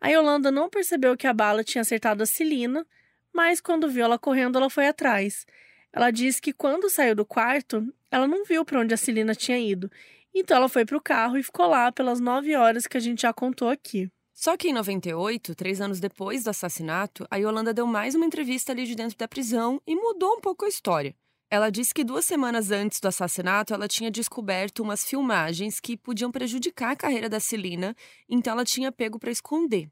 [0.00, 2.84] A Yolanda não percebeu que a bala tinha acertado a Celina,
[3.32, 5.46] mas quando viu ela correndo, ela foi atrás.
[5.92, 9.58] Ela disse que quando saiu do quarto, ela não viu para onde a Celina tinha
[9.58, 9.90] ido
[10.34, 13.22] então ela foi para o carro e ficou lá pelas nove horas que a gente
[13.22, 14.10] já contou aqui.
[14.32, 18.72] Só que em 98, três anos depois do assassinato, a Yolanda deu mais uma entrevista
[18.72, 21.14] ali de dentro da prisão e mudou um pouco a história.
[21.50, 26.32] Ela disse que duas semanas antes do assassinato, ela tinha descoberto umas filmagens que podiam
[26.32, 27.94] prejudicar a carreira da Celina,
[28.26, 29.90] então ela tinha pego para esconder.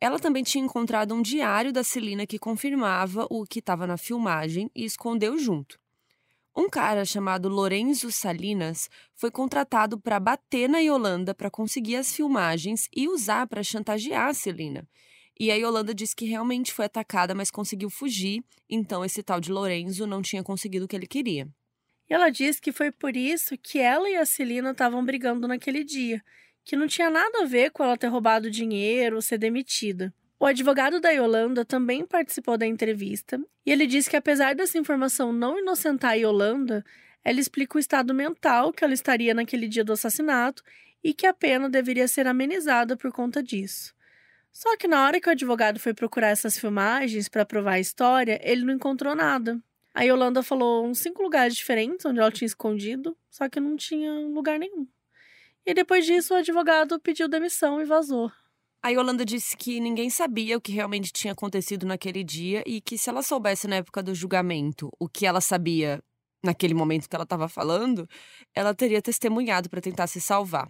[0.00, 4.68] Ela também tinha encontrado um diário da Celina que confirmava o que estava na filmagem
[4.74, 5.78] e escondeu junto.
[6.58, 12.88] Um cara chamado Lorenzo Salinas foi contratado para bater na Yolanda para conseguir as filmagens
[12.96, 14.88] e usar para chantagear a Celina.
[15.38, 19.52] E a Yolanda disse que realmente foi atacada, mas conseguiu fugir, então esse tal de
[19.52, 21.46] Lorenzo não tinha conseguido o que ele queria.
[22.08, 25.84] E ela disse que foi por isso que ela e a Celina estavam brigando naquele
[25.84, 26.24] dia,
[26.64, 30.14] que não tinha nada a ver com ela ter roubado dinheiro ou ser demitida.
[30.38, 35.32] O advogado da Yolanda também participou da entrevista e ele disse que, apesar dessa informação
[35.32, 36.84] não inocentar a Yolanda,
[37.24, 40.62] ela explica o estado mental que ela estaria naquele dia do assassinato
[41.02, 43.94] e que a pena deveria ser amenizada por conta disso.
[44.52, 48.38] Só que na hora que o advogado foi procurar essas filmagens para provar a história,
[48.42, 49.60] ele não encontrou nada.
[49.94, 54.12] A Yolanda falou uns cinco lugares diferentes onde ela tinha escondido, só que não tinha
[54.12, 54.86] lugar nenhum.
[55.64, 58.30] E depois disso, o advogado pediu demissão e vazou.
[58.86, 62.96] A Yolanda disse que ninguém sabia o que realmente tinha acontecido naquele dia e que
[62.96, 66.00] se ela soubesse na época do julgamento o que ela sabia
[66.40, 68.08] naquele momento que ela estava falando,
[68.54, 70.68] ela teria testemunhado para tentar se salvar.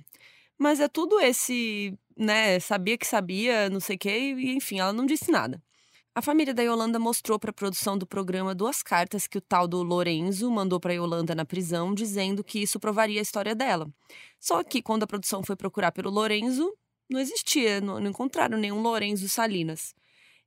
[0.57, 4.95] Mas é tudo esse, né, sabia que sabia, não sei o quê, e enfim, ela
[4.95, 5.63] não disse nada.
[6.15, 9.69] A família da Yolanda mostrou para a produção do programa duas cartas que o tal
[9.69, 13.87] do Lorenzo mandou para Yolanda na prisão, dizendo que isso provaria a história dela.
[14.41, 16.73] Só que quando a produção foi procurar pelo Lorenzo,
[17.09, 19.95] não existia, não, não encontraram nenhum Lorenzo Salinas.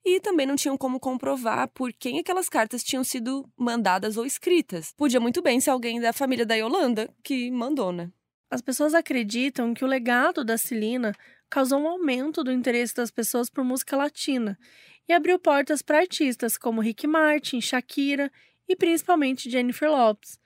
[0.06, 4.94] E também não tinham como comprovar por quem aquelas cartas tinham sido mandadas ou escritas.
[4.98, 8.10] Podia muito bem ser alguém da família da Yolanda que mandou, né?
[8.50, 11.14] As pessoas acreditam que o legado da Celina
[11.50, 14.58] causou um aumento do interesse das pessoas por música latina
[15.08, 18.32] e abriu portas para artistas como Rick Martin, Shakira
[18.68, 20.40] e principalmente Jennifer Lopez.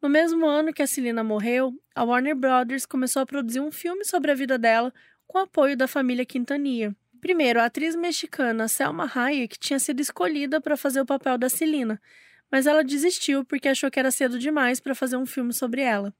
[0.00, 4.04] No mesmo ano que a Celina morreu, a Warner Brothers começou a produzir um filme
[4.04, 4.92] sobre a vida dela
[5.30, 6.92] com apoio da família Quintanilla.
[7.20, 12.02] Primeiro, a atriz mexicana Selma Hayek tinha sido escolhida para fazer o papel da Celina,
[12.50, 16.12] mas ela desistiu porque achou que era cedo demais para fazer um filme sobre ela.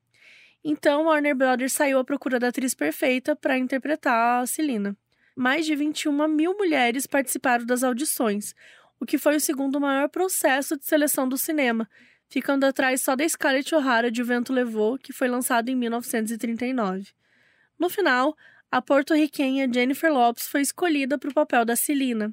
[0.63, 4.97] Então, Warner Brothers saiu à procura da atriz perfeita para interpretar a Celina.
[5.35, 8.55] Mais de 21 mil mulheres participaram das audições,
[9.01, 11.91] o que foi o segundo maior processo de seleção do cinema,
[12.29, 17.09] ficando atrás só da Scarlett O'Hara de O Vento Levou, que foi lançado em 1939.
[17.77, 18.37] No final,
[18.71, 22.33] a porto-riquenha Jennifer Lopes foi escolhida para o papel da Celina.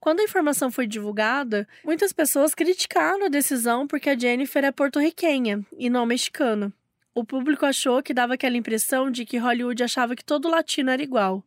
[0.00, 5.66] Quando a informação foi divulgada, muitas pessoas criticaram a decisão porque a Jennifer é porto-riquenha
[5.76, 6.72] e não mexicana.
[7.14, 11.02] O público achou que dava aquela impressão de que Hollywood achava que todo latino era
[11.02, 11.44] igual.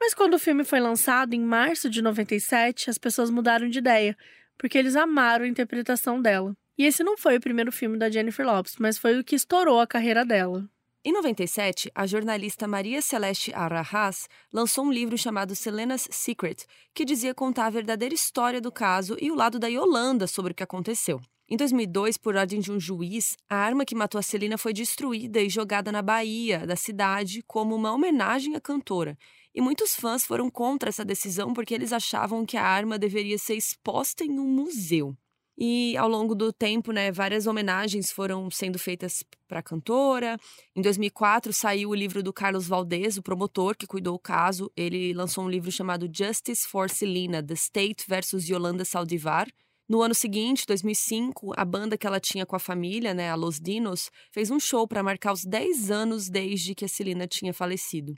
[0.00, 4.16] Mas quando o filme foi lançado em março de 97, as pessoas mudaram de ideia,
[4.58, 6.56] porque eles amaram a interpretação dela.
[6.76, 9.80] E esse não foi o primeiro filme da Jennifer Lopes, mas foi o que estourou
[9.80, 10.68] a carreira dela.
[11.08, 17.32] Em 97, a jornalista Maria Celeste Arrahas lançou um livro chamado Selena's Secret, que dizia
[17.32, 21.20] contar a verdadeira história do caso e o lado da Yolanda sobre o que aconteceu.
[21.48, 25.40] Em 2002, por ordem de um juiz, a arma que matou a Celina foi destruída
[25.40, 29.16] e jogada na Bahia da cidade como uma homenagem à cantora.
[29.54, 33.54] E muitos fãs foram contra essa decisão porque eles achavam que a arma deveria ser
[33.54, 35.16] exposta em um museu.
[35.58, 40.36] E ao longo do tempo, né, várias homenagens foram sendo feitas para a cantora.
[40.74, 44.70] Em 2004 saiu o livro do Carlos Valdez, o promotor que cuidou o caso.
[44.76, 49.48] Ele lançou um livro chamado Justice for Celina: The State versus Yolanda Saldivar.
[49.88, 53.60] No ano seguinte, 2005, a banda que ela tinha com a família, né, a Los
[53.60, 58.12] Dinos, fez um show para marcar os 10 anos desde que a Celina tinha falecido.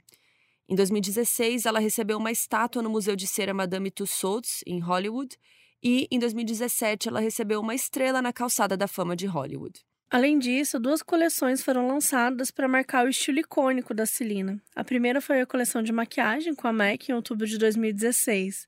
[0.67, 5.37] Em 2016, ela recebeu uma estátua no Museu de Cera Madame Tussauds, em Hollywood,
[5.81, 9.81] e em 2017 ela recebeu uma estrela na calçada da fama de Hollywood.
[10.11, 14.59] Além disso, duas coleções foram lançadas para marcar o estilo icônico da Celina.
[14.75, 18.67] A primeira foi a coleção de maquiagem com a MAC em outubro de 2016.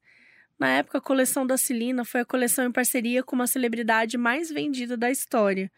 [0.59, 4.51] Na época, a coleção da Celina foi a coleção em parceria com uma celebridade mais
[4.51, 5.72] vendida da história.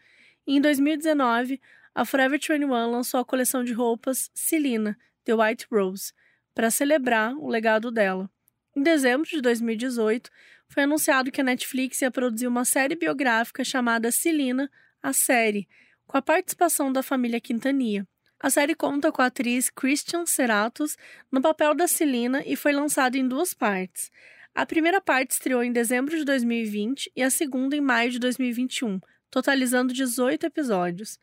[0.46, 1.58] E em 2019,
[1.94, 6.12] a Forever 21 lançou a coleção de roupas Celina, The White Rose,
[6.54, 8.28] para celebrar o legado dela.
[8.76, 10.30] Em dezembro de 2018,
[10.74, 14.68] foi anunciado que a Netflix ia produzir uma série biográfica chamada Celina,
[15.00, 15.68] a série,
[16.04, 18.04] com a participação da família Quintanilha.
[18.40, 20.96] A série conta com a atriz Christian Serratos
[21.30, 24.10] no papel da Celina e foi lançada em duas partes.
[24.52, 28.98] A primeira parte estreou em dezembro de 2020 e a segunda em maio de 2021,
[29.30, 31.20] totalizando 18 episódios.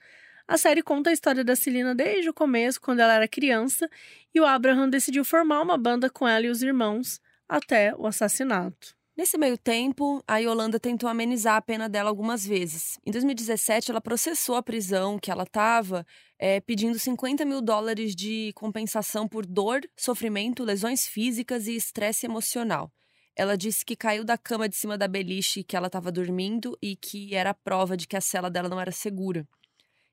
[0.47, 3.89] A série conta a história da Celina desde o começo, quando ela era criança,
[4.33, 9.00] e o Abraham decidiu formar uma banda com ela e os irmãos até o assassinato.
[9.21, 12.97] Nesse meio tempo, a Yolanda tentou amenizar a pena dela algumas vezes.
[13.05, 16.03] Em 2017, ela processou a prisão que ela estava,
[16.39, 22.91] é, pedindo 50 mil dólares de compensação por dor, sofrimento, lesões físicas e estresse emocional.
[23.35, 26.95] Ela disse que caiu da cama de cima da beliche que ela estava dormindo e
[26.95, 29.47] que era prova de que a cela dela não era segura.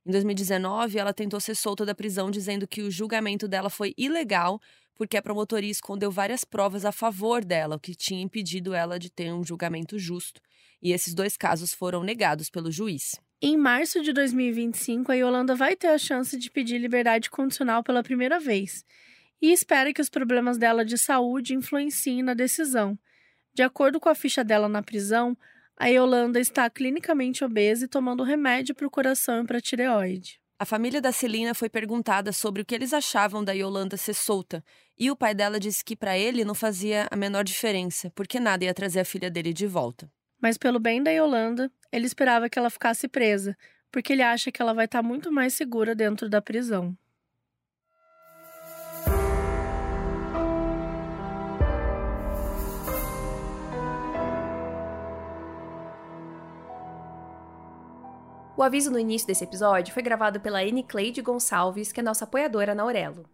[0.04, 4.60] Em 2019, ela tentou ser solta da prisão, dizendo que o julgamento dela foi ilegal
[4.98, 9.08] porque a promotoria escondeu várias provas a favor dela, o que tinha impedido ela de
[9.08, 10.42] ter um julgamento justo.
[10.82, 13.12] E esses dois casos foram negados pelo juiz.
[13.40, 18.02] Em março de 2025, a Yolanda vai ter a chance de pedir liberdade condicional pela
[18.02, 18.84] primeira vez
[19.40, 22.98] e espera que os problemas dela de saúde influenciem na decisão.
[23.54, 25.36] De acordo com a ficha dela na prisão,
[25.76, 30.40] a Yolanda está clinicamente obesa e tomando remédio para o coração e para a tireoide.
[30.60, 34.64] A família da Celina foi perguntada sobre o que eles achavam da Yolanda ser solta,
[34.98, 38.64] e o pai dela disse que para ele não fazia a menor diferença, porque nada
[38.64, 40.10] ia trazer a filha dele de volta.
[40.42, 43.56] Mas pelo bem da Yolanda, ele esperava que ela ficasse presa,
[43.92, 46.96] porque ele acha que ela vai estar muito mais segura dentro da prisão.
[58.58, 62.24] O aviso no início desse episódio foi gravado pela Anne Cleide Gonçalves, que é nossa
[62.24, 63.24] apoiadora na Aurelo.